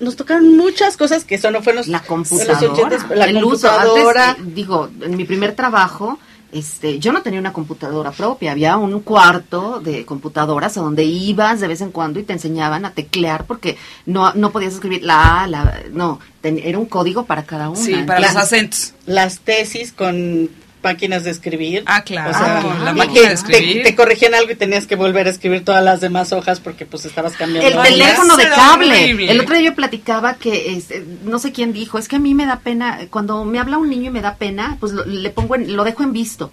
[0.00, 2.96] nos tocaron muchas cosas que eso no fue en los, La en los computadora.
[2.98, 3.68] 80s, la el uso.
[3.68, 4.30] computadora.
[4.30, 6.18] Antes, eh, digo, en mi primer trabajo,
[6.52, 11.60] este, yo no tenía una computadora propia, había un cuarto de computadoras a donde ibas
[11.60, 13.76] de vez en cuando y te enseñaban a teclear porque
[14.06, 17.78] no, no podías escribir la A, la, no, ten- era un código para cada una.
[17.78, 18.94] Sí, para los acentos.
[19.06, 20.48] las tesis con
[20.82, 21.82] máquinas de escribir.
[21.86, 23.82] Ah, claro, O sea, con la máquina que de escribir.
[23.82, 26.86] Te, te corregían algo y tenías que volver a escribir todas las demás hojas porque
[26.86, 27.68] pues estabas cambiando.
[27.82, 28.86] El teléfono de cable.
[28.94, 29.30] horrible.
[29.32, 32.34] El otro día yo platicaba que, este, no sé quién dijo, es que a mí
[32.34, 35.30] me da pena, cuando me habla un niño y me da pena, pues lo, le
[35.30, 36.50] pongo en- lo dejo en visto.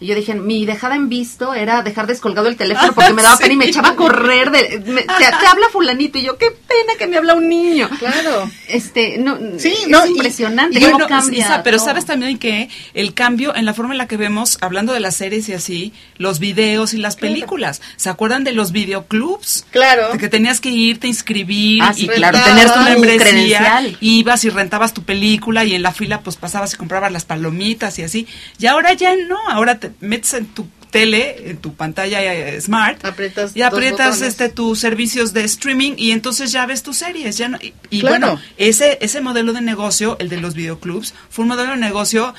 [0.00, 3.36] Y yo dije, mi dejada en visto era dejar descolgado el teléfono porque me daba
[3.36, 3.42] Sí.
[3.44, 4.50] pena y me echaba a correr.
[4.50, 7.88] De, me- te, te habla fulanito y yo, qué pena que me habla un niño.
[7.98, 8.50] Claro.
[8.68, 11.38] Este, no, Sí, es no, impresionante Y cómo bueno, cambia.
[11.40, 11.86] Isa, pero todo.
[11.86, 15.14] sabes también que el cambio en la forma en la que vemos, hablando de las
[15.16, 17.80] series y así, los videos y las películas.
[17.96, 19.66] ¿Se acuerdan de los videoclubs?
[19.70, 20.10] Claro.
[20.12, 23.20] De que tenías que irte a inscribir Ah, y sí, claro, tener tu tu membresía,
[23.58, 23.96] credencial.
[24.00, 27.98] ibas y rentabas tu película y en la fila pues pasabas y comprabas las palomitas
[27.98, 28.26] y así.
[28.58, 33.04] Y ahora ya no, ahora te metes en tu tele, en tu pantalla eh, smart
[33.04, 37.48] Aprietas y aprietas este tus servicios de streaming y entonces ya ves tus series, ya
[37.48, 38.18] no- y, y Claro.
[38.28, 42.32] bueno, ese ese modelo de negocio, el de los videoclubs, fue un modelo de negocio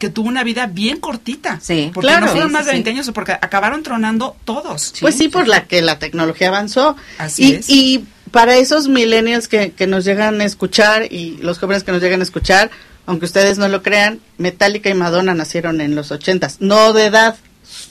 [0.00, 1.60] que tuvo una vida bien cortita.
[1.60, 2.26] Sí, porque claro.
[2.26, 2.76] no fueron Sí, más sí, de sí.
[2.82, 4.94] 20 años, porque acabaron tronando todos.
[5.00, 6.96] Pues sí, por la que la tecnología avanzó.
[7.18, 7.68] Así y, es.
[7.68, 12.00] y para esos millennials que, que nos llegan a escuchar y los jóvenes que nos
[12.00, 12.70] llegan a escuchar,
[13.10, 17.36] aunque ustedes no lo crean, Metallica y Madonna nacieron en los ochentas, no de edad,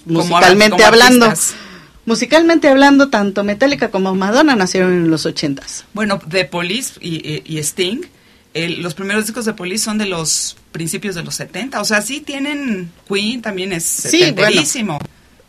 [0.06, 1.26] Como musicalmente como hablando.
[1.28, 1.56] artistas.
[2.06, 5.86] Musicalmente hablando, tanto Metallica como Madonna nacieron en los ochentas.
[5.94, 8.02] Bueno, The Police y, y- y Sting,
[8.56, 11.80] el- los primeros discos de Police son de los principios de los 70.
[11.82, 12.92] O sea, sí tienen.
[13.08, 14.34] Queen también es Sí.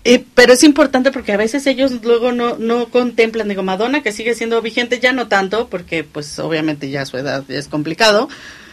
[0.05, 4.13] Eh, pero es importante porque a veces ellos luego no, no contemplan, digo, Madonna que
[4.13, 8.29] sigue siendo vigente, ya no tanto, porque pues obviamente ya su edad es complicado,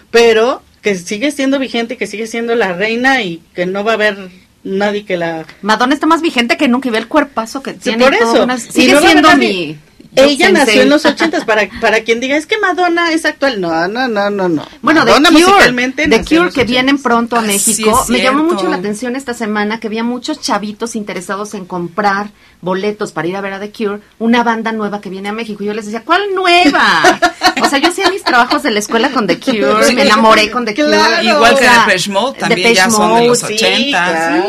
[0.09, 3.91] pero que sigue siendo vigente, y que sigue siendo la reina y que no va
[3.91, 4.29] a haber
[4.63, 5.45] nadie que la...
[5.61, 8.03] Madonna está más vigente que nunca y ve el cuerpazo que Sí, tiene.
[8.05, 8.47] por eso.
[8.71, 9.77] sigue no siendo mi...
[10.15, 10.53] Ella sensei.
[10.53, 13.61] nació en los ochentas, para, para quien diga, es que Madonna es actual.
[13.61, 14.65] No, no, no, no, no.
[14.81, 16.65] Bueno, Madonna The Cure, musicalmente The Cure que 80s.
[16.65, 18.05] vienen pronto a Ah, sí, México.
[18.09, 22.31] Me llamó mucho la atención esta semana que había muchos chavitos interesados en comprar
[22.61, 25.63] boletos para ir a ver a The Cure, una banda nueva que viene a México.
[25.63, 27.19] Y yo les decía, ¿cuál nueva?
[27.61, 30.65] o sea, yo hacía mis trabajos de la escuela con The Cure, me enamoré con
[30.65, 31.15] The Claro.
[31.17, 31.23] Cure.
[31.25, 33.89] Igual O que sea, Depeche Mode, también Depeche ya son de los Mode, sí, 80.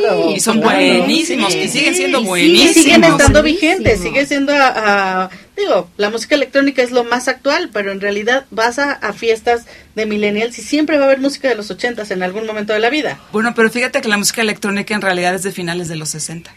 [0.01, 2.75] claro, y son claro, buenísimos, sí, y siguen sí, siendo sí, buenísimos.
[2.75, 7.71] siguen estando vigentes, sigue siendo a, a- digo, la música electrónica es lo más actual,
[7.73, 9.63] pero en realidad vas a, a fiestas
[9.97, 12.79] de millennials y siempre va a haber música de los ochentas en algún momento de
[12.79, 13.19] la vida.
[13.33, 16.55] Bueno, pero fíjate que la música electrónica en realidad es de finales de los 60.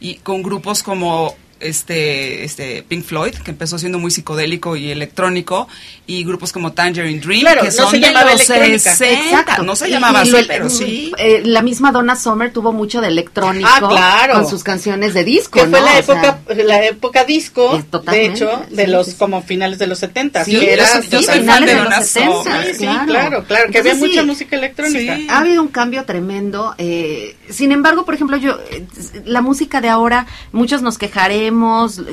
[0.00, 5.68] Y con grupos como este, este Pink Floyd, que empezó siendo muy psicodélico y electrónico,
[6.06, 8.94] y grupos como Tangerine Dream, Claro, que no son se de llamaba los electrónica.
[8.96, 9.58] 60.
[9.64, 11.12] No se Y- llamaba y así, pero sí.
[11.18, 14.34] eh, la misma Donna Summer tuvo mucho de electrónico Ah, claro.
[14.34, 15.86] con sus canciones de disco, Que fue ¿no?
[15.86, 19.42] la O época, sea, la época disco, Eh, de hecho, de sí, los sí, como
[19.42, 20.44] finales de los setentas.
[20.44, 22.66] Sí, que yo yo soy fan de Donna 70, Summer.
[22.66, 25.16] Sí, sí, claro, claro, que había Entonces, mucha sí, música electrónica.
[25.16, 25.26] Sí.
[25.30, 26.74] Ha habido un cambio tremendo.
[26.78, 28.84] eh, sin embargo, por ejemplo, yo eh,
[29.24, 30.98] la música de ahora, muchos nos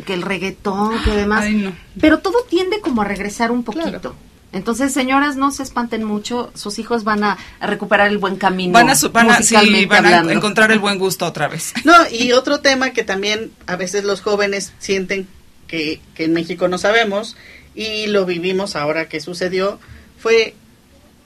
[0.05, 1.73] que el reggaetón, que demás, Ay, no.
[1.99, 3.89] pero todo tiende como a regresar un poquito.
[3.89, 4.15] Claro.
[4.53, 8.73] Entonces, señoras, no se espanten mucho, sus hijos van a, recuperar el buen camino.
[8.73, 9.55] Van a, su- van a- sí,
[9.85, 11.73] van encontrar el buen gusto otra vez.
[11.85, 15.25] No, y otro tema que también a veces los jóvenes sienten
[15.67, 17.37] que, que en México no sabemos,
[17.75, 19.79] y lo vivimos ahora que sucedió,
[20.19, 20.53] fue,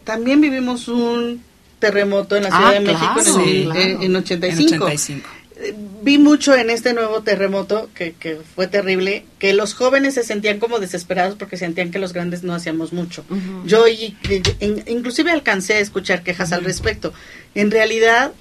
[0.03, 1.41] también vivimos un
[1.79, 3.79] terremoto en la Ciudad Ah, de México en, claro, el- claro.
[3.79, 4.61] en- en 85.
[4.61, 5.29] En 85.
[6.03, 10.59] Vi mucho en este nuevo terremoto, que, que fue terrible, que los jóvenes se sentían
[10.59, 13.23] como desesperados porque sentían que los grandes no hacíamos mucho.
[13.65, 14.17] Yo y-
[14.59, 17.13] in- inclusive alcancé a escuchar quejas al respecto.
[17.55, 18.33] En realidad,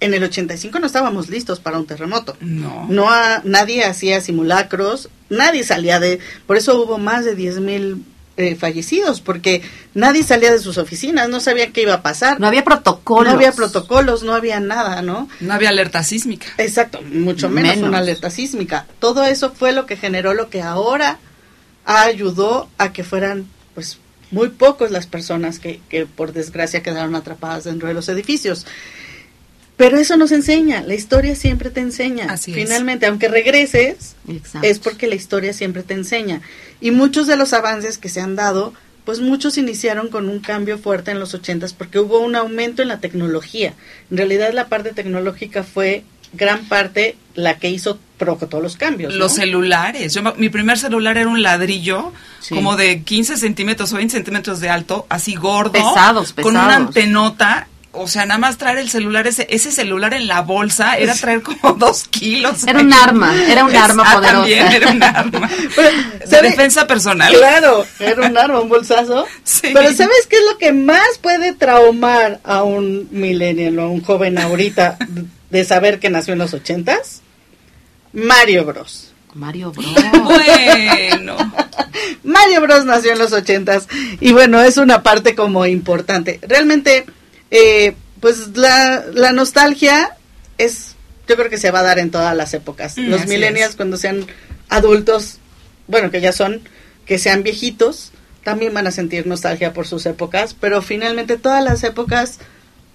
[0.00, 2.36] en el 85 no estábamos listos para un terremoto.
[2.40, 2.86] No.
[2.90, 6.18] No ha- nadie hacía simulacros, nadie salía de...
[6.46, 8.04] Por eso hubo más de 10 mil
[8.36, 9.62] eh, fallecidos, porque
[9.94, 12.40] nadie salía de sus oficinas, no sabía qué iba a pasar.
[12.40, 13.30] No había protocolos.
[13.30, 15.28] No había protocolos, no había nada, ¿no?
[15.40, 16.46] No había alerta sísmica.
[16.58, 17.88] Exacto, mucho menos, Menos.
[17.88, 18.86] una alerta sísmica.
[18.98, 21.18] Todo eso fue lo que generó lo que ahora
[21.84, 23.98] ayudó a que fueran, pues,
[24.30, 28.66] muy pocos las personas que, que por desgracia quedaron atrapadas dentro de los edificios.
[29.82, 32.26] Pero eso nos enseña, la historia siempre te enseña.
[32.30, 32.56] Así es.
[32.56, 34.66] Finalmente, aunque regreses, Exacto.
[34.68, 36.40] es porque la historia siempre te enseña.
[36.80, 38.74] Y muchos de los avances que se han dado,
[39.04, 42.88] pues muchos iniciaron con un cambio fuerte en los ochentas porque hubo un aumento en
[42.88, 43.74] la tecnología.
[44.10, 49.12] En realidad la parte tecnológica fue gran parte la que hizo todos los cambios.
[49.12, 49.18] ¿no?
[49.18, 50.14] Los celulares.
[50.14, 52.54] Yo, mi primer celular era un ladrillo Sí.
[52.54, 55.72] como de 15 centímetros o 20 centímetros de alto, así gordo.
[55.72, 56.86] Pesados, Con una pesados.
[56.88, 57.68] antenota.
[57.94, 61.42] O sea, nada más traer el celular, ese, ese celular en la bolsa, era traer
[61.42, 62.66] como dos kilos.
[62.66, 64.38] Era un arma, era un arma Ah, poderosa.
[64.38, 65.50] También era un arma.
[65.76, 65.88] Pero,
[66.20, 66.48] de ¿sabe?
[66.48, 67.32] defensa personal.
[67.34, 69.26] Claro, era un arma, un bolsazo.
[69.44, 69.68] Sí.
[69.74, 74.02] Pero ¿sabes qué es lo que más puede traumar a un millennial o a un
[74.02, 74.96] joven ahorita
[75.50, 77.20] de saber que nació en los ochentas?
[78.14, 79.12] Mario Bros.
[79.34, 79.86] Mario Bros.
[80.22, 81.36] Bueno.
[82.24, 83.86] Mario Bros nació en los ochentas
[84.20, 86.38] y bueno, es una parte como importante.
[86.42, 87.04] Realmente,
[87.52, 90.16] eh, pues la, la nostalgia
[90.58, 90.96] es,
[91.28, 92.96] yo creo que se va a dar en todas las épocas.
[92.98, 93.76] Mm, los millennials es.
[93.76, 94.26] cuando sean
[94.68, 95.38] adultos,
[95.86, 96.60] bueno, que ya son,
[97.06, 98.10] que sean viejitos,
[98.42, 102.38] también van a sentir nostalgia por sus épocas, pero finalmente todas las épocas,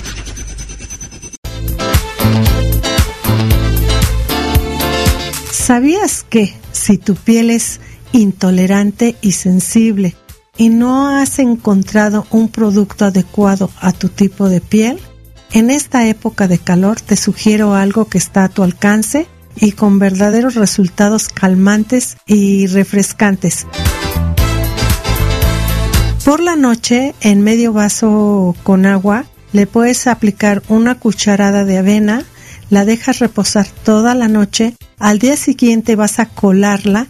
[5.51, 7.81] ¿Sabías que si tu piel es
[8.13, 10.15] intolerante y sensible
[10.57, 14.99] y no has encontrado un producto adecuado a tu tipo de piel?
[15.53, 19.27] En esta época de calor te sugiero algo que está a tu alcance
[19.57, 23.67] y con verdaderos resultados calmantes y refrescantes.
[26.23, 32.23] Por la noche, en medio vaso con agua, le puedes aplicar una cucharada de avena,
[32.69, 37.09] la dejas reposar toda la noche, al día siguiente vas a colarla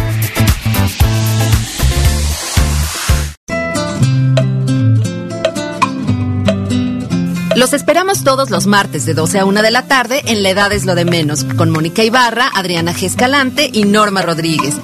[7.61, 10.73] Los esperamos todos los martes de 12 a 1 de la tarde en La Edad
[10.73, 13.03] es lo de menos, con Mónica Ibarra, Adriana G.
[13.03, 14.77] Escalante y Norma Rodríguez.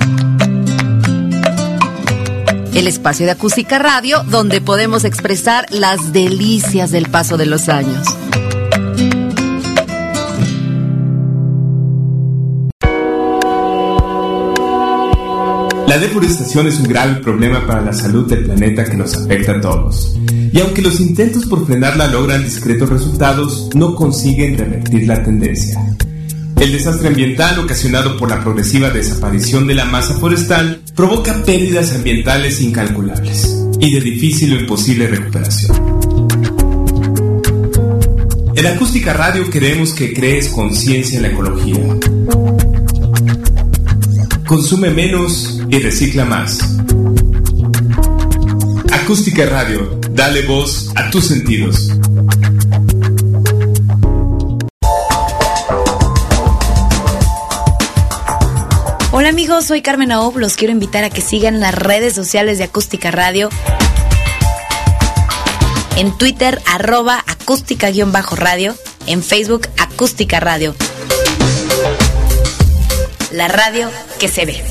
[2.76, 8.16] El espacio de acústica radio donde podemos expresar las delicias del paso de los años.
[15.88, 19.62] La deforestación es un grave problema para la salud del planeta que nos afecta a
[19.62, 20.18] todos.
[20.52, 25.80] Y aunque los intentos por frenarla logran discretos resultados, no consiguen revertir la tendencia.
[26.60, 32.60] El desastre ambiental ocasionado por la progresiva desaparición de la masa forestal provoca pérdidas ambientales
[32.60, 35.78] incalculables y de difícil o imposible recuperación.
[38.56, 41.80] En Acústica Radio queremos que crees conciencia en la ecología.
[44.48, 46.78] Consume menos y recicla más.
[48.94, 51.92] Acústica Radio, dale voz a tus sentidos.
[59.12, 62.64] Hola amigos, soy Carmen Aob, los quiero invitar a que sigan las redes sociales de
[62.64, 63.50] Acústica Radio.
[65.98, 68.76] En Twitter, arroba acústica-radio.
[69.08, 70.74] En Facebook, acústica radio.
[73.38, 74.64] La radio que se ve.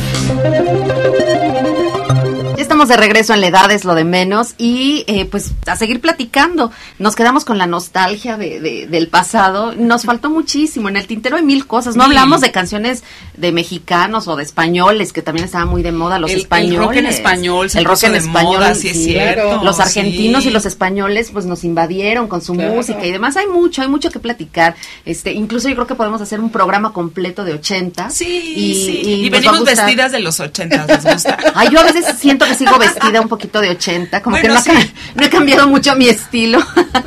[2.67, 6.01] Estamos de regreso en la edad, es lo de menos, y eh, pues a seguir
[6.01, 6.73] platicando.
[6.99, 9.73] Nos quedamos con la nostalgia de, de- del pasado.
[9.77, 10.89] Nos faltó muchísimo.
[10.89, 11.95] En el tintero hay mil cosas.
[11.95, 12.17] No Mil.
[12.19, 13.05] hablamos de canciones
[13.37, 16.97] de mexicanos o de españoles, que también estaba muy de moda, los El- el rock
[16.97, 20.49] en español se El rock en de español, moda, sí es cierto, Los argentinos sí.
[20.49, 22.75] y los españoles, pues nos invadieron con su Claro.
[22.75, 23.37] música y demás.
[23.37, 24.75] Hay mucho, hay mucho que platicar.
[25.05, 28.11] Este, incluso yo creo que podemos hacer un programa completo de 80.
[28.11, 29.03] Sí, y, sí.
[29.25, 31.39] y nos venimos vestidas de los ochentas, ¿les gusta?
[31.55, 34.55] Ay, yo a veces siento que sigo vestida un poquito de 80, como Bueno, que
[34.55, 34.71] no, sí.
[34.71, 36.59] ha ca- no he cambiado mucho mi estilo.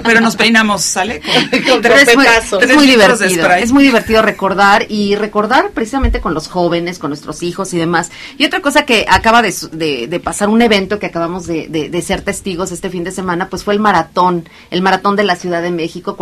[0.03, 1.21] Pero nos peinamos, ¿sale?
[1.21, 6.33] Con- Con Pero es muy, es divertido, es muy divertido recordar y recordar precisamente con
[6.33, 8.11] los jóvenes, con nuestros hijos y demás.
[8.37, 11.67] Y otra cosa que acaba de, su- de- de pasar, un evento que acabamos de,
[11.67, 15.23] de- de ser testigos este fin de semana, pues fue el maratón, el maratón de
[15.23, 16.15] la Ciudad de México,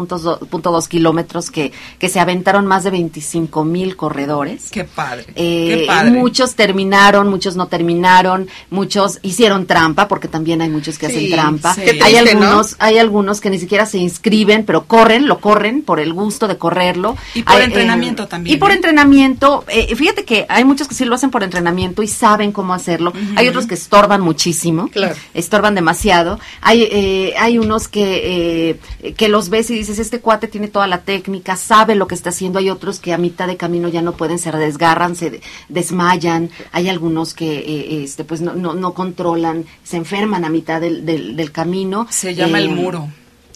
[0.00, 4.70] 42.2 kilómetros que, que se aventaron más de 25 mil corredores.
[4.70, 5.26] Qué padre.
[5.34, 6.10] Eh, qué padre.
[6.10, 11.30] Muchos terminaron, muchos no terminaron, muchos hicieron trampa, porque también hay muchos que Sí, hacen
[11.32, 11.74] trampa.
[11.74, 11.80] sí.
[11.82, 12.42] Hay triste, ¿no?
[12.42, 16.48] algunos, hay algunos que ni siquiera se inscriben, pero corren, lo corren por el gusto
[16.48, 17.16] de correrlo.
[17.34, 18.74] Y por Hay, entrenamiento también, Y por ¿eh?
[18.74, 22.74] entrenamiento, eh, fíjate que hay muchos que sí lo hacen por entrenamiento y saben cómo
[22.74, 23.12] hacerlo.
[23.36, 25.14] Hay otros que estorban muchísimo, Claro.
[25.34, 26.38] estorban demasiado.
[26.60, 30.86] Hay, eh, hay unos que, eh, que los ves y dices, este cuate tiene toda
[30.86, 32.58] la técnica, sabe lo que está haciendo.
[32.58, 36.50] Hay otros que a mitad de camino ya no pueden, se desgarran, se de- desmayan.
[36.72, 41.04] Hay algunos que eh, este, pues no, no, no controlan, se enferman a mitad del,
[41.06, 42.06] del, del camino.
[42.10, 43.08] Se llama el Eh, muro.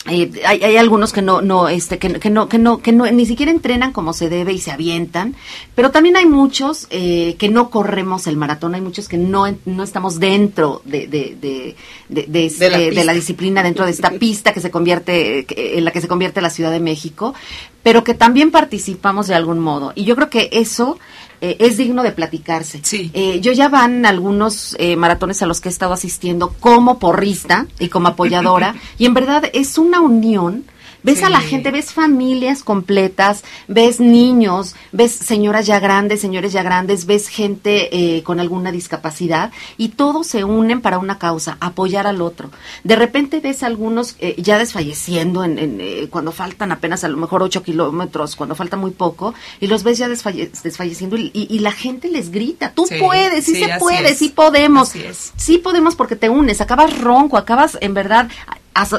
[0.09, 3.11] eh, hay, hay algunos que no, no, este, que, que no, que no, que no,
[3.11, 5.35] ni siquiera entrenan como se debe y se avientan,
[5.75, 9.83] pero también hay muchos eh, que no corremos el maratón, hay muchos que no, no
[9.83, 11.77] estamos dentro de, de, de,
[12.09, 15.45] de, de este- De la de la disciplina, dentro de esta pista que se convierte,
[15.45, 17.35] que- en la que se convierte la Ciudad de México,
[17.83, 19.93] pero que también participamos de algún modo.
[19.97, 20.99] Y yo creo que eso
[21.41, 22.81] eh, es digno de platicarse.
[22.83, 23.11] Sí.
[23.15, 27.67] Eh, yo ya van algunos eh, maratones a los que he estado asistiendo como porrista
[27.79, 30.65] y como apoyadora y en verdad es una unión.
[31.07, 36.63] Ves a la gente, ves familias completas, ves niños, ves señoras ya grandes, señores ya
[36.63, 42.07] grandes, ves gente eh, con alguna discapacidad y todos se unen para una causa, apoyar
[42.07, 42.51] al otro.
[42.85, 47.09] De repente ves a algunos eh, ya desfalleciendo en, en, eh, cuando faltan apenas a
[47.09, 51.31] lo mejor 8 kilómetros, cuando falta muy poco, y los ves ya desfalle- desfalleciendo y,
[51.33, 54.19] y- y la gente les grita, tú Sí, puedes, sí, sí, se puede, es.
[54.19, 54.93] sí podemos.
[55.37, 58.29] Sí podemos porque te unes, acabas ronco, acabas en verdad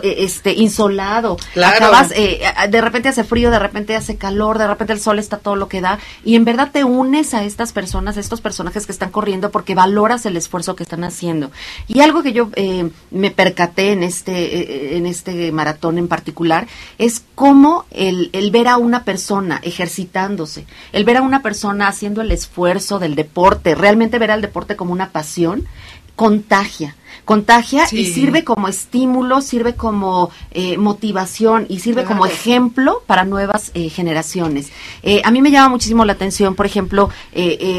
[0.03, 1.75] este insolado, Claro.
[1.77, 5.37] acabas eh, de repente hace frío, de repente hace calor, de repente el sol está
[5.37, 8.85] todo lo que da y en verdad te unes a estas personas, a estos personajes
[8.85, 11.51] que están corriendo porque valoras el esfuerzo que están haciendo.
[11.87, 14.33] Y algo que yo eh, me percaté en este
[14.93, 16.67] eh, en este maratón en particular
[16.97, 22.21] es cómo el, el ver a una persona ejercitándose, el ver a una persona haciendo
[22.21, 25.67] el esfuerzo del deporte, realmente ver al deporte como una pasión,
[26.15, 26.95] contagia,
[27.25, 33.71] contagia y sirve como estímulo, sirve como eh, motivación y sirve como ejemplo para nuevas
[33.73, 34.69] eh, generaciones.
[35.03, 37.09] Eh, a mí me llama muchísimo la atención, por ejemplo,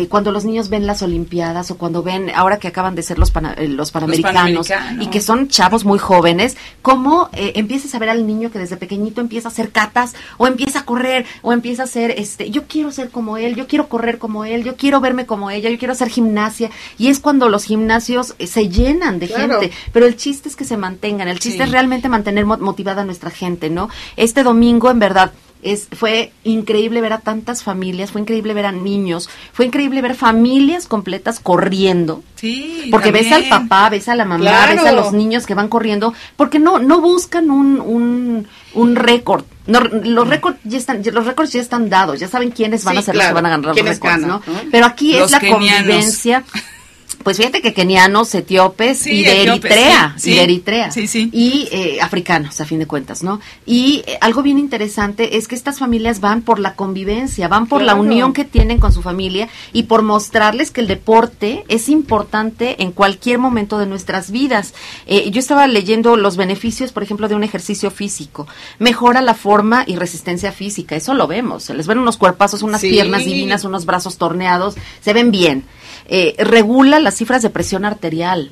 [0.09, 3.31] cuando los niños ven las Olimpiadas o cuando ven, ahora que acaban de ser los,
[3.31, 5.07] pana- los panamericanos, Panamericanos.
[5.07, 9.21] y que son chavos muy jóvenes, cómo empiezas a ver al niño que desde pequeñito
[9.21, 12.93] empieza a hacer catas o empieza a correr o empieza a hacer, este, yo quiero
[12.93, 15.93] ser como él, yo quiero correr como él, yo quiero verme como ella, yo quiero
[15.93, 19.61] hacer gimnasia y es cuando los gimnasios se llenan de Claro.
[19.61, 21.65] gente, pero el chiste es que se mantengan, el chiste Sí.
[21.65, 23.89] es realmente mantener mo- motivada a nuestra gente, ¿no?
[24.17, 28.71] Este domingo, en verdad, es, fue increíble ver a tantas familias, fue increíble ver a
[28.71, 32.87] niños, fue increíble ver familias completas corriendo, Sí.
[32.93, 34.73] porque ves al papá, ves a la mamá, Claro.
[34.77, 39.45] ves a los niños que van corriendo, porque no no buscan un un, un récord.
[39.67, 42.99] No, los récords ya están los récords ya están dados, ya saben quiénes van Sí,
[43.01, 43.31] a ser los claro.
[43.35, 44.41] que van a ganar los ¿Quiénes récords, ¿no?
[44.47, 44.61] no?
[44.71, 45.81] Pero aquí Los es la kenianos.
[45.81, 46.45] convivencia.
[47.23, 50.43] Pues fíjate que kenianos, etíopes Sí, y de etíopes, Eritrea, sí, y de.
[50.43, 51.31] Eritrea, Sí, sí.
[51.33, 53.41] y eh, africanos, a fin de cuentas, ¿no?
[53.67, 57.83] Y eh, algo bien interesante es que estas familias van por la convivencia, van por
[57.83, 62.83] la unión que tienen con su familia y por mostrarles que el deporte es importante
[62.83, 64.75] en cualquier momento de nuestras vidas.
[65.07, 68.47] Eh, yo estaba leyendo los beneficios, por ejemplo, de un ejercicio físico.
[68.79, 71.65] Mejora la forma y resistencia física, eso lo vemos.
[71.65, 75.65] Se les ven unos cuerpazos, unas piernas divinas, unos brazos torneados, se ven bien.
[76.09, 78.51] Eh, regula las cifras de presión arterial.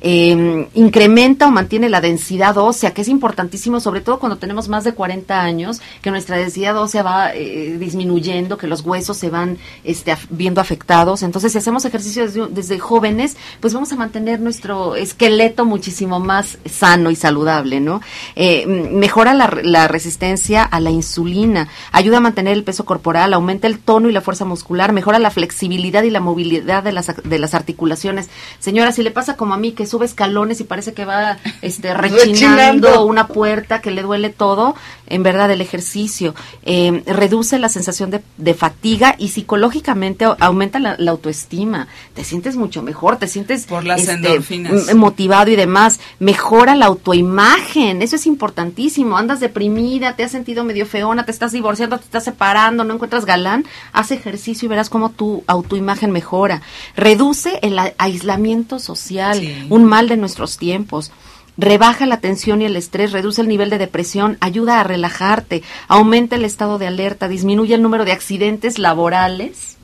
[0.00, 4.84] Eh, incrementa o mantiene la densidad ósea, que es importantísimo, sobre todo cuando tenemos más
[4.84, 9.58] de 40 años, que nuestra densidad ósea va eh, disminuyendo, que los huesos se van
[9.84, 11.22] este, viendo afectados.
[11.22, 17.10] Entonces, si hacemos ejercicio desde, jóvenes, pues vamos a mantener nuestro esqueleto muchísimo más sano
[17.10, 18.02] y saludable, ¿no?
[18.34, 23.66] Eh, mejora la, la resistencia a la insulina, ayuda a mantener el peso corporal, aumenta
[23.66, 27.38] el tono y la fuerza muscular, mejora la flexibilidad y la movilidad de las, de
[27.38, 28.28] las articulaciones.
[28.58, 31.38] Señora, si le pasa como a mí, que que sube escalones y parece que va
[31.62, 32.18] este, Rechinando.
[32.24, 34.74] rechinando una puerta, que le duele todo,
[35.06, 36.34] en verdad el ejercicio
[36.64, 42.24] eh, reduce la sensación de, de fatiga y psicológicamente au- aumenta la, la autoestima, te
[42.24, 48.16] sientes mucho mejor, te sientes Por las este, motivado y demás, mejora la autoimagen, eso
[48.16, 52.82] es importantísimo, andas deprimida, te has sentido medio feona, te estás divorciando, te estás separando,
[52.84, 56.62] no encuentras galán, haz ejercicio y verás cómo tu autoimagen mejora,
[56.96, 59.66] reduce el aislamiento social, Sí.
[59.76, 61.12] Un mal de nuestros tiempos.
[61.58, 66.36] Rebaja la tensión y el estrés, reduce el nivel de depresión, ayuda a relajarte, aumenta
[66.36, 69.76] el estado de alerta, disminuye el número de accidentes laborales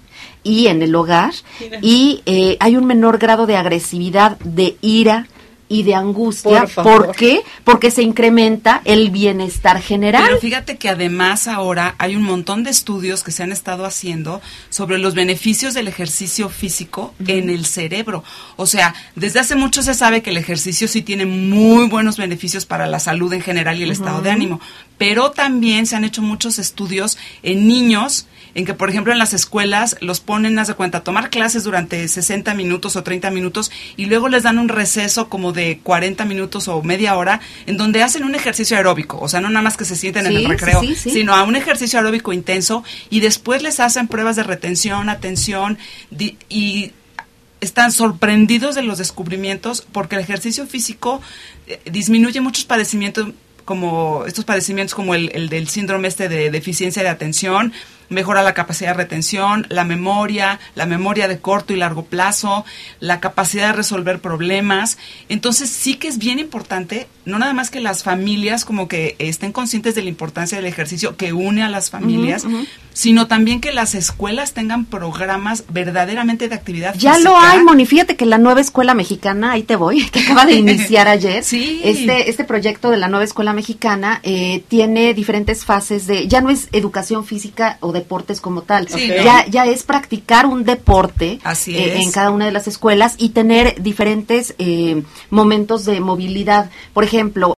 [0.43, 1.79] y en el hogar Mira.
[1.81, 5.29] y eh, hay un menor grado de agresividad, de ira
[5.73, 6.61] y de angustia.
[6.61, 7.07] Por favor.
[7.07, 7.41] ¿Por qué?
[7.65, 10.23] Porque se incrementa el bienestar general.
[10.27, 14.43] Pero fíjate que además ahora hay un montón de estudios que se han estado haciendo
[14.69, 18.23] sobre los beneficios del ejercicio físico en el cerebro.
[18.57, 22.67] O sea, desde hace mucho se sabe que el ejercicio sí tiene muy buenos beneficios
[22.67, 24.61] para la salud en general y el estado de ánimo.
[24.99, 29.33] Pero también se han hecho muchos estudios en niños en que, por ejemplo, en las
[29.33, 33.71] escuelas los ponen, haz de cuenta, a tomar clases durante 60 minutos o 30 minutos
[33.97, 38.03] y luego les dan un receso como de 40 minutos o media hora en donde
[38.03, 40.81] hacen un ejercicio aeróbico, o sea, no nada más que se sienten en el recreo,
[40.81, 41.11] sí, sí.
[41.11, 45.79] sino a un ejercicio aeróbico intenso y después les hacen pruebas de retención, atención
[46.11, 46.93] di- y
[47.61, 51.21] están sorprendidos de los descubrimientos porque el ejercicio físico
[51.69, 53.29] eh, disminuye muchos padecimientos
[53.65, 57.73] como estos padecimientos como el, el del síndrome este de deficiencia de atención,
[58.09, 62.65] mejora la capacidad de retención, la memoria, la memoria de corto y largo plazo,
[63.01, 64.99] la capacidad de resolver problemas.
[65.29, 69.53] Entonces sí que es bien importante, no nada más que las familias como que estén
[69.53, 72.45] conscientes de la importancia del ejercicio que une a las familias,
[72.93, 77.31] sino también que las escuelas tengan programas verdaderamente de actividad Ya física.
[77.31, 77.87] lo hay, Moni.
[77.87, 81.45] Fíjate que la nueva escuela mexicana, ahí te voy, que acaba de iniciar ayer.
[81.45, 81.81] Sí.
[81.85, 86.51] Este, este proyecto de la nueva escuela mexicana eh, tiene diferentes fases de, ya no
[86.51, 91.77] es educación física o deportes como tal, Sí, ya, ya es practicar un deporte Así
[91.77, 92.05] eh, es.
[92.05, 96.71] en cada una de las escuelas y tener diferentes eh, momentos de movilidad.
[96.93, 97.55] Por ejemplo,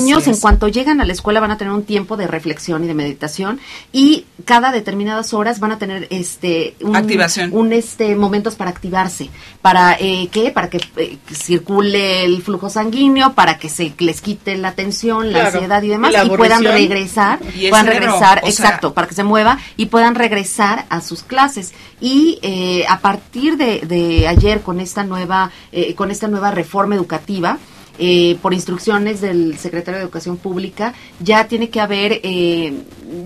[0.00, 2.88] niños en cuanto llegan a la escuela van a tener un tiempo de reflexión y
[2.88, 3.60] de meditación
[3.92, 7.50] y cada determinadas horas van a tener este un, Activación.
[7.52, 9.30] un este momentos para activarse.
[9.62, 14.56] Para eh, qué para que eh, circule el flujo sanguíneo para que se les quite
[14.56, 18.94] la tensión la ansiedad y demás Y puedan regresar Y puedan regresar o sea- exacto
[18.94, 21.72] para que se mueva y puedan regresar a sus clases.
[22.00, 26.96] Y eh, a partir de, de ayer con esta nueva eh, con esta nueva reforma
[26.96, 27.58] educativa
[27.98, 32.72] eh, por instrucciones del secretario de Educación Pública, ya tiene que haber, eh,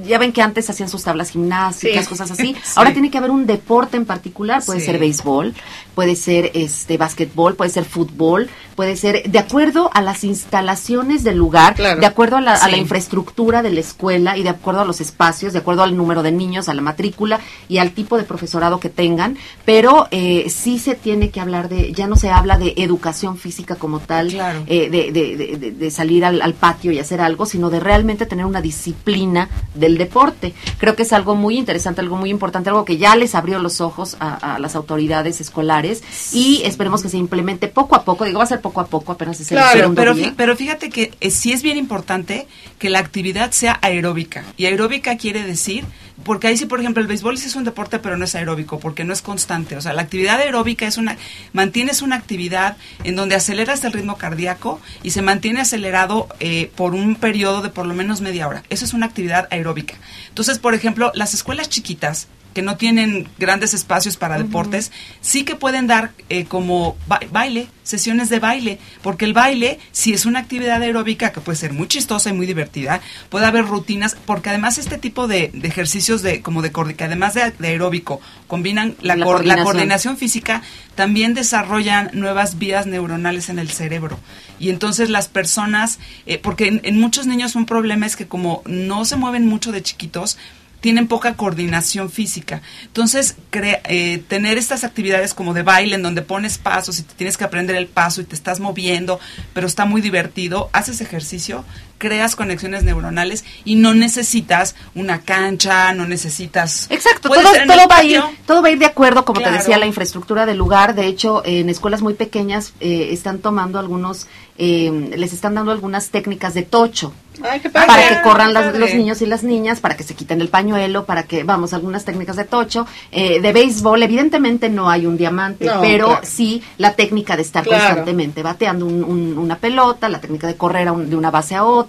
[0.07, 2.09] ya ven que antes hacían sus tablas gimnásticas, Sí.
[2.11, 2.73] cosas así, Sí.
[2.77, 4.87] ahora tiene que haber un deporte en particular, puede Sí.
[4.87, 5.55] ser béisbol,
[5.99, 11.37] puede ser este básquetbol, puede ser fútbol, puede ser de acuerdo a las instalaciones del
[11.37, 11.99] lugar, Claro.
[11.99, 12.81] de acuerdo a la, a la Sí.
[12.81, 16.31] infraestructura de la escuela y de acuerdo a los espacios, de acuerdo al número de
[16.31, 20.95] niños, a la matrícula y al tipo de profesorado que tengan, pero eh, sí se
[20.95, 24.63] tiene que hablar de, ya no se habla de educación física como tal, Claro.
[24.69, 27.81] eh, de, de- de- de- de salir al, al patio y hacer algo, sino de
[27.81, 30.55] realmente tener una disciplina del deporte.
[30.79, 33.81] Creo que es algo muy interesante, algo muy importante, algo que ya les abrió los
[33.81, 35.88] ojos a, a las autoridades escolares
[36.33, 39.13] y esperemos que se implemente poco a poco, digo, va a ser poco a poco,
[39.13, 40.35] apenas es el Claro, segundo pero, día.
[40.37, 42.47] pero fíjate que eh, sí es bien importante
[42.79, 44.45] que la actividad sea aeróbica.
[44.57, 45.85] Y aeróbica quiere decir,
[46.25, 48.81] porque ahí sí, por ejemplo, el béisbol sí es un deporte, pero no es aeróbico,
[48.81, 49.77] porque no es constante.
[49.77, 51.17] O sea, la actividad aeróbica es una,
[51.53, 56.95] mantienes una actividad en donde aceleras el ritmo cardíaco y se mantiene acelerado eh, por
[56.95, 58.65] un periodo de por lo menos media hora.
[58.69, 59.95] Eso es una actividad aeróbica.
[60.29, 62.27] Entonces, por ejemplo, las escuelas chiquitas,
[62.59, 64.91] que no tienen grandes espacios para deportes,
[65.21, 70.13] sí que pueden dar eh, como ba- baile, sesiones de baile, porque el baile, si
[70.13, 73.01] es una actividad aeróbica que puede ser muy chistosa y muy divertida,
[73.31, 77.35] puede haber rutinas, porque además este tipo de, de ejercicios de como de que además
[77.35, 79.65] de, de aeróbico, combinan la, La cor- la coordinación.
[79.65, 80.63] coordinación física,
[80.97, 84.19] también desarrollan nuevas vías neuronales en el cerebro.
[84.59, 88.63] Y entonces las personas, eh, porque en, en muchos niños un problema es que como
[88.67, 90.37] no se mueven mucho de chiquitos,
[90.81, 92.63] tienen poca coordinación física.
[92.85, 97.15] Entonces, cre- eh, tener estas actividades como de baile en donde pones pasos y te
[97.15, 99.19] tienes que aprender el paso y te estás moviendo,
[99.55, 101.65] pero está muy divertido, haces ejercicio,
[101.99, 106.87] creas conexiones neuronales y no necesitas una cancha, no necesitas...
[106.91, 109.55] Exacto, todo, todo va a ir, todo va a ir de acuerdo, como Claro.
[109.55, 110.95] te decía, la infraestructura del lugar.
[110.95, 114.27] De hecho, en escuelas muy pequeñas eh, están tomando algunos,
[114.59, 117.13] eh, les están dando algunas técnicas de tocho.
[117.41, 117.87] Ay, qué padre.
[117.87, 121.05] para que corran las- los niños y las niñas, para que se quiten el pañuelo,
[121.05, 125.65] para que, vamos, algunas técnicas de tocho, eh, de béisbol, evidentemente no hay un diamante,
[125.67, 126.21] No, pero claro.
[126.25, 127.85] sí la técnica de estar Claro.
[127.85, 131.55] constantemente bateando un- un- una pelota, la técnica de correr a un- de una base
[131.55, 131.88] a otra,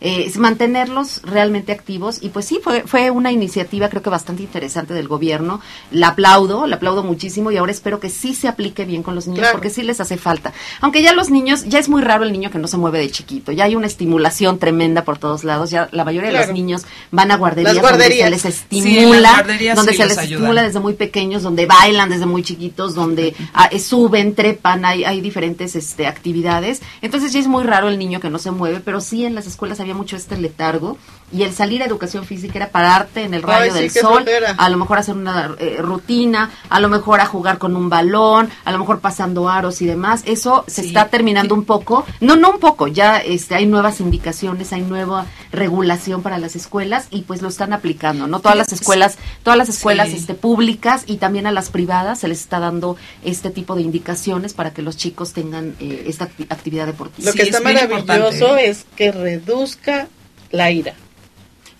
[0.00, 4.42] eh, es mantenerlos realmente activos y pues sí, fue, fue una iniciativa creo que bastante
[4.42, 8.84] interesante del gobierno, la aplaudo, la aplaudo muchísimo y ahora espero que sí se aplique
[8.84, 9.54] bien con los niños Claro.
[9.54, 10.52] porque sí les hace falta.
[10.80, 13.10] Aunque ya los niños, ya es muy raro el niño que no se mueve de
[13.10, 16.48] chiquito, ya hay una estimulación tremenda por todos lados, ya la mayoría de Claro.
[16.48, 19.44] los niños van a guarderías, Las donde se les estimula,
[19.76, 20.34] donde sí se les ayudan.
[20.42, 25.04] estimula desde muy pequeños, donde bailan desde muy chiquitos, donde ah, eh, suben, trepan, hay,
[25.04, 26.80] hay diferentes este, actividades.
[27.02, 29.46] Entonces ya es muy raro el niño que no se mueve, pero sí en las
[29.46, 30.98] escuelas había mucho este letargo
[31.30, 34.24] y el salir a educación física era pararte en el rayo Ay, del sol,
[34.56, 38.48] a lo mejor hacer una eh, rutina, a lo mejor a jugar con un balón,
[38.64, 40.22] a lo mejor pasando aros y demás.
[40.24, 40.88] Eso se Sí.
[40.88, 45.26] está terminando un poco, no, no un poco, ya este, hay nuevas indicaciones, hay nueva
[45.52, 48.40] regulación para las escuelas y pues lo están aplicando, ¿no?
[48.40, 50.16] Todas las escuelas, todas las escuelas Sí.
[50.16, 54.54] este, públicas y también a las privadas se les está dando este tipo de indicaciones
[54.54, 57.26] para que los chicos tengan eh, esta acti- actividad deportiva.
[57.30, 60.08] Lo que es está maravilloso es que reduzca
[60.50, 60.94] la ira.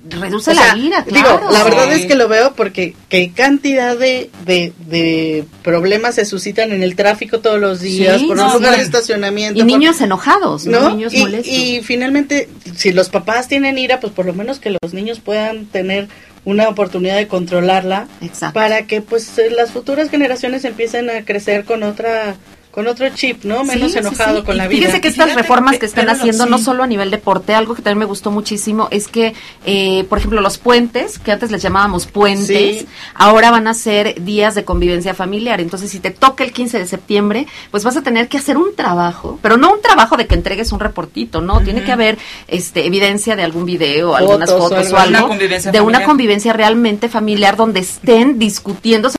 [0.09, 1.51] Reduce O sea, la ira, Digo, claro.
[1.51, 2.01] la verdad Sí.
[2.03, 6.95] es que lo veo porque qué cantidad de, de, de problemas se suscitan en el
[6.95, 8.79] tráfico todos los días, Sí, por no, un lugar sí.
[8.81, 9.59] de estacionamiento.
[9.59, 10.91] y por- niños enojados, ¿no?
[10.91, 11.53] Niños y, molestos.
[11.53, 15.67] y finalmente, si los papás tienen ira, pues por lo menos que los niños puedan
[15.67, 16.09] tener
[16.45, 18.55] una oportunidad de controlarla Exacto.
[18.55, 22.37] para que pues las futuras generaciones empiecen a crecer con otra
[22.79, 23.65] con otro chip, ¿no?
[23.65, 24.43] Menos Sí, enojado sí.
[24.45, 24.79] con Y la vida.
[24.83, 27.75] Fíjese que estas reformas que- que están pero haciendo no solo a nivel deporte, algo
[27.75, 29.35] que también me gustó muchísimo es que,
[29.67, 32.47] eh, por ejemplo, los puentes, que antes les llamábamos puentes,
[32.83, 32.87] Sí.
[33.17, 35.61] ahora van a ser días de convivencia familiar.
[35.61, 38.77] Entonces, si te toca el 15 de septiembre, pues vas a tener que hacer un
[38.77, 41.61] trabajo, pero no un trabajo de que entregues un reportito, ¿no?
[41.63, 42.17] Tiene que haber
[42.47, 45.27] este, evidencia de algún video, algunas Fotos o algo.
[45.27, 45.37] Una
[45.73, 49.11] de una convivencia realmente familiar donde estén discutiendo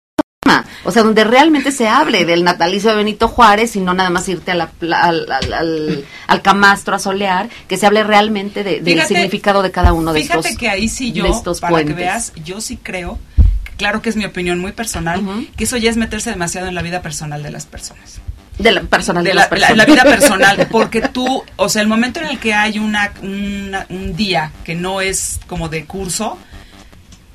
[0.83, 4.27] o sea, donde realmente se hable del natalicio de Benito Juárez y no nada más
[4.29, 8.79] irte a la al, al, al- al camastro a solear, que se hable realmente de-
[8.81, 11.23] del significado de cada uno de Fíjate estos que ahí sí yo,
[11.59, 11.95] para puentes.
[11.95, 13.19] que veas, yo sí creo,
[13.77, 15.21] claro que es mi opinión muy personal,
[15.55, 18.19] que eso ya es meterse demasiado en la vida personal de las personas.
[18.57, 19.77] de la personal de, de las la, la- personas.
[19.77, 23.85] la vida personal, porque tú, o sea, el momento en el que hay una, una-
[23.89, 26.37] un día que no es como de curso,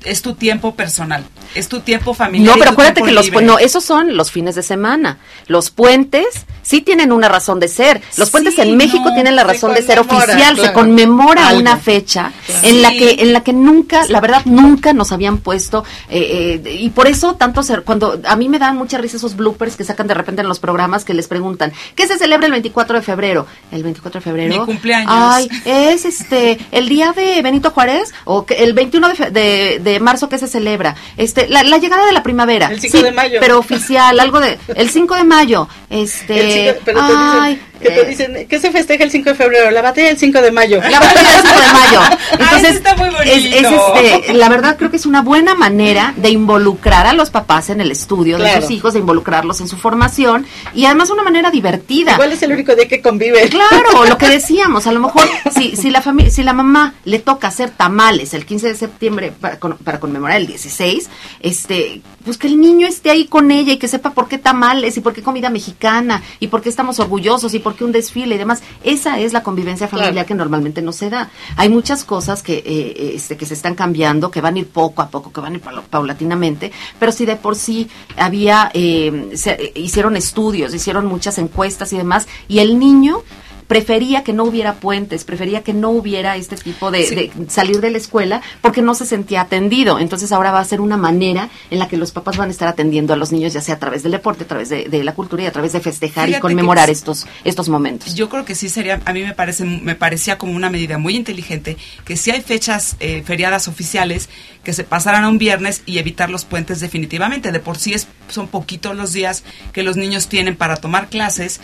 [0.05, 1.23] es tu tiempo personal,
[1.55, 2.53] es tu tiempo familiar.
[2.55, 3.39] No, pero acuérdate que los libre.
[3.41, 5.17] pu- no, esos son los fines de semana.
[5.47, 6.25] Los puentes
[6.61, 8.01] sí tienen una razón de ser.
[8.17, 11.61] Los puentes en México no, tienen la razón de ser oficial, se conmemora Algo.
[11.61, 12.67] una fecha Claro.
[12.67, 16.71] en la que en la que nunca, la verdad, nunca nos habían puesto eh, eh,
[16.79, 19.83] y por eso tanto ser cuando a mí me dan mucha risa esos bloopers que
[19.83, 23.01] sacan de repente en los programas que les preguntan ¿qué se celebra el 24 de
[23.01, 23.45] febrero?
[23.71, 24.59] El 24 de febrero.
[24.59, 25.11] Mi cumpleaños.
[25.13, 29.79] Ay, es este el día de Benito Juárez o que el 21 de, fe- de,
[29.83, 33.11] de marzo que se celebra este la, la llegada de la primavera El 5 de
[33.11, 33.39] mayo.
[33.39, 38.05] pero oficial algo de el 5 de mayo este cinco- pero ay, que te eh,
[38.05, 39.71] dicen, ¿qué se festeja el 5 de febrero?
[39.71, 40.81] La batalla del 5 de mayo.
[40.89, 41.99] la batalla del 5 de mayo.
[42.31, 43.23] Ay, Entonces, está muy bonito.
[43.23, 43.67] es, es,
[44.03, 47.81] este, la verdad creo que es una buena manera de involucrar a los papás en
[47.81, 52.13] el estudio de sus hijos, de involucrarlos en su formación y además una manera divertida.
[52.13, 53.49] Igual es el único día que convive.
[53.49, 55.23] Claro, lo que decíamos, a lo mejor
[55.55, 59.33] si, si la familia, si la mamá le toca hacer tamales el 15 de septiembre
[59.39, 61.09] para, con- para conmemorar el 16,
[61.41, 64.97] este, pues que el niño esté ahí con ella y que sepa por qué tamales
[64.97, 68.35] y por qué comida mexicana y por qué estamos orgullosos y por qué un desfile
[68.35, 68.61] y demás.
[68.83, 70.27] Esa es la convivencia familiar Claro.
[70.27, 71.31] que normalmente no se da.
[71.57, 75.01] Hay muchas cosas que, eh, este, que se están cambiando, que van a ir poco
[75.01, 79.31] a poco, que van a ir paula- paulatinamente, pero si de por sí había, eh,
[79.33, 83.23] se, eh, hicieron estudios, hicieron muchas encuestas y demás, y el niño
[83.67, 87.15] prefería que no hubiera puentes, prefería que no hubiera este tipo de, Sí.
[87.15, 89.99] de salir de la escuela porque no se sentía atendido.
[89.99, 92.67] Entonces ahora va a ser una manera en la que los papás van a estar
[92.67, 95.13] atendiendo a los niños, ya sea a través del deporte, a través de, de la
[95.13, 98.15] cultura y a través de festejar Fíjate y conmemorar estos, estos momentos.
[98.15, 101.15] Yo creo que sí sería, a mí me parece, me parecía como una medida muy
[101.15, 104.29] inteligente que si hay fechas eh, feriadas oficiales
[104.63, 107.51] que se pasaran a un viernes y evitar los puentes definitivamente.
[107.51, 109.43] De por sí es, son poquitos los días
[109.73, 111.59] que los niños tienen para tomar clases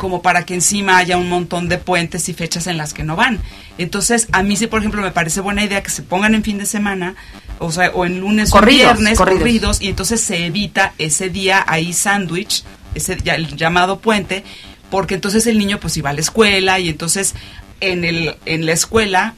[0.00, 3.16] como para que encima haya un montón de puentes y fechas en las que no
[3.16, 3.38] van.
[3.76, 6.56] Entonces, a mí sí, por ejemplo, me parece buena idea que se pongan en fin
[6.56, 7.16] de semana,
[7.58, 9.38] o sea, o en lunes Corridos, o en viernes, corridos.
[9.40, 14.42] corridos, y entonces se evita ese día ahí sándwich, ese ya- el llamado puente,
[14.90, 17.34] porque entonces el niño pues iba a la escuela y entonces
[17.80, 19.34] en el en la escuela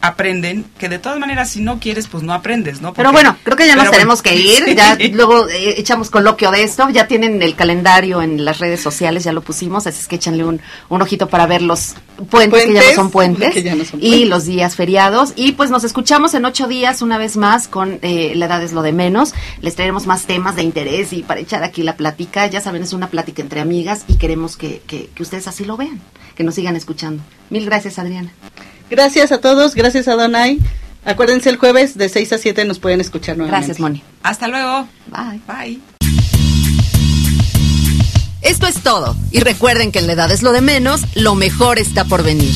[0.00, 2.92] aprenden, que de todas maneras si no quieres, pues no aprendes, ¿no?
[2.94, 4.38] Pero bueno, creo que ya nos tenemos bueno.
[4.38, 4.64] que ir.
[4.76, 6.90] Ya luego eh, echamos coloquio de esto.
[6.90, 9.86] Ya tienen el calendario en las redes sociales, ya lo pusimos.
[9.86, 11.94] Así es que échanle un, un ojito para ver los
[12.28, 13.54] puentes, que ya no Puentes, son puentes.
[13.54, 15.32] que ya no son y los días feriados.
[15.34, 18.72] Y pues nos escuchamos en ocho días una vez más con eh, La edad es
[18.72, 19.32] lo de menos.
[19.62, 22.46] Les traeremos más temas de interés y para echar aquí la plática.
[22.46, 25.76] Ya saben, es una plática entre amigas y queremos que, que, que ustedes así lo
[25.78, 26.00] vean,
[26.34, 27.22] que nos sigan escuchando.
[27.48, 28.30] Mil gracias, Adriana.
[28.90, 30.60] Gracias a todos, gracias a Donay.
[31.04, 33.66] Acuérdense el jueves de 6 a 7 nos pueden escuchar nuevamente.
[33.66, 34.02] Gracias, Moni.
[34.22, 34.88] Hasta luego.
[35.06, 35.40] Bye.
[35.46, 35.80] Bye.
[38.42, 39.16] Esto es todo.
[39.32, 42.52] Y recuerden que en la edad es lo de menos, lo mejor está por venir.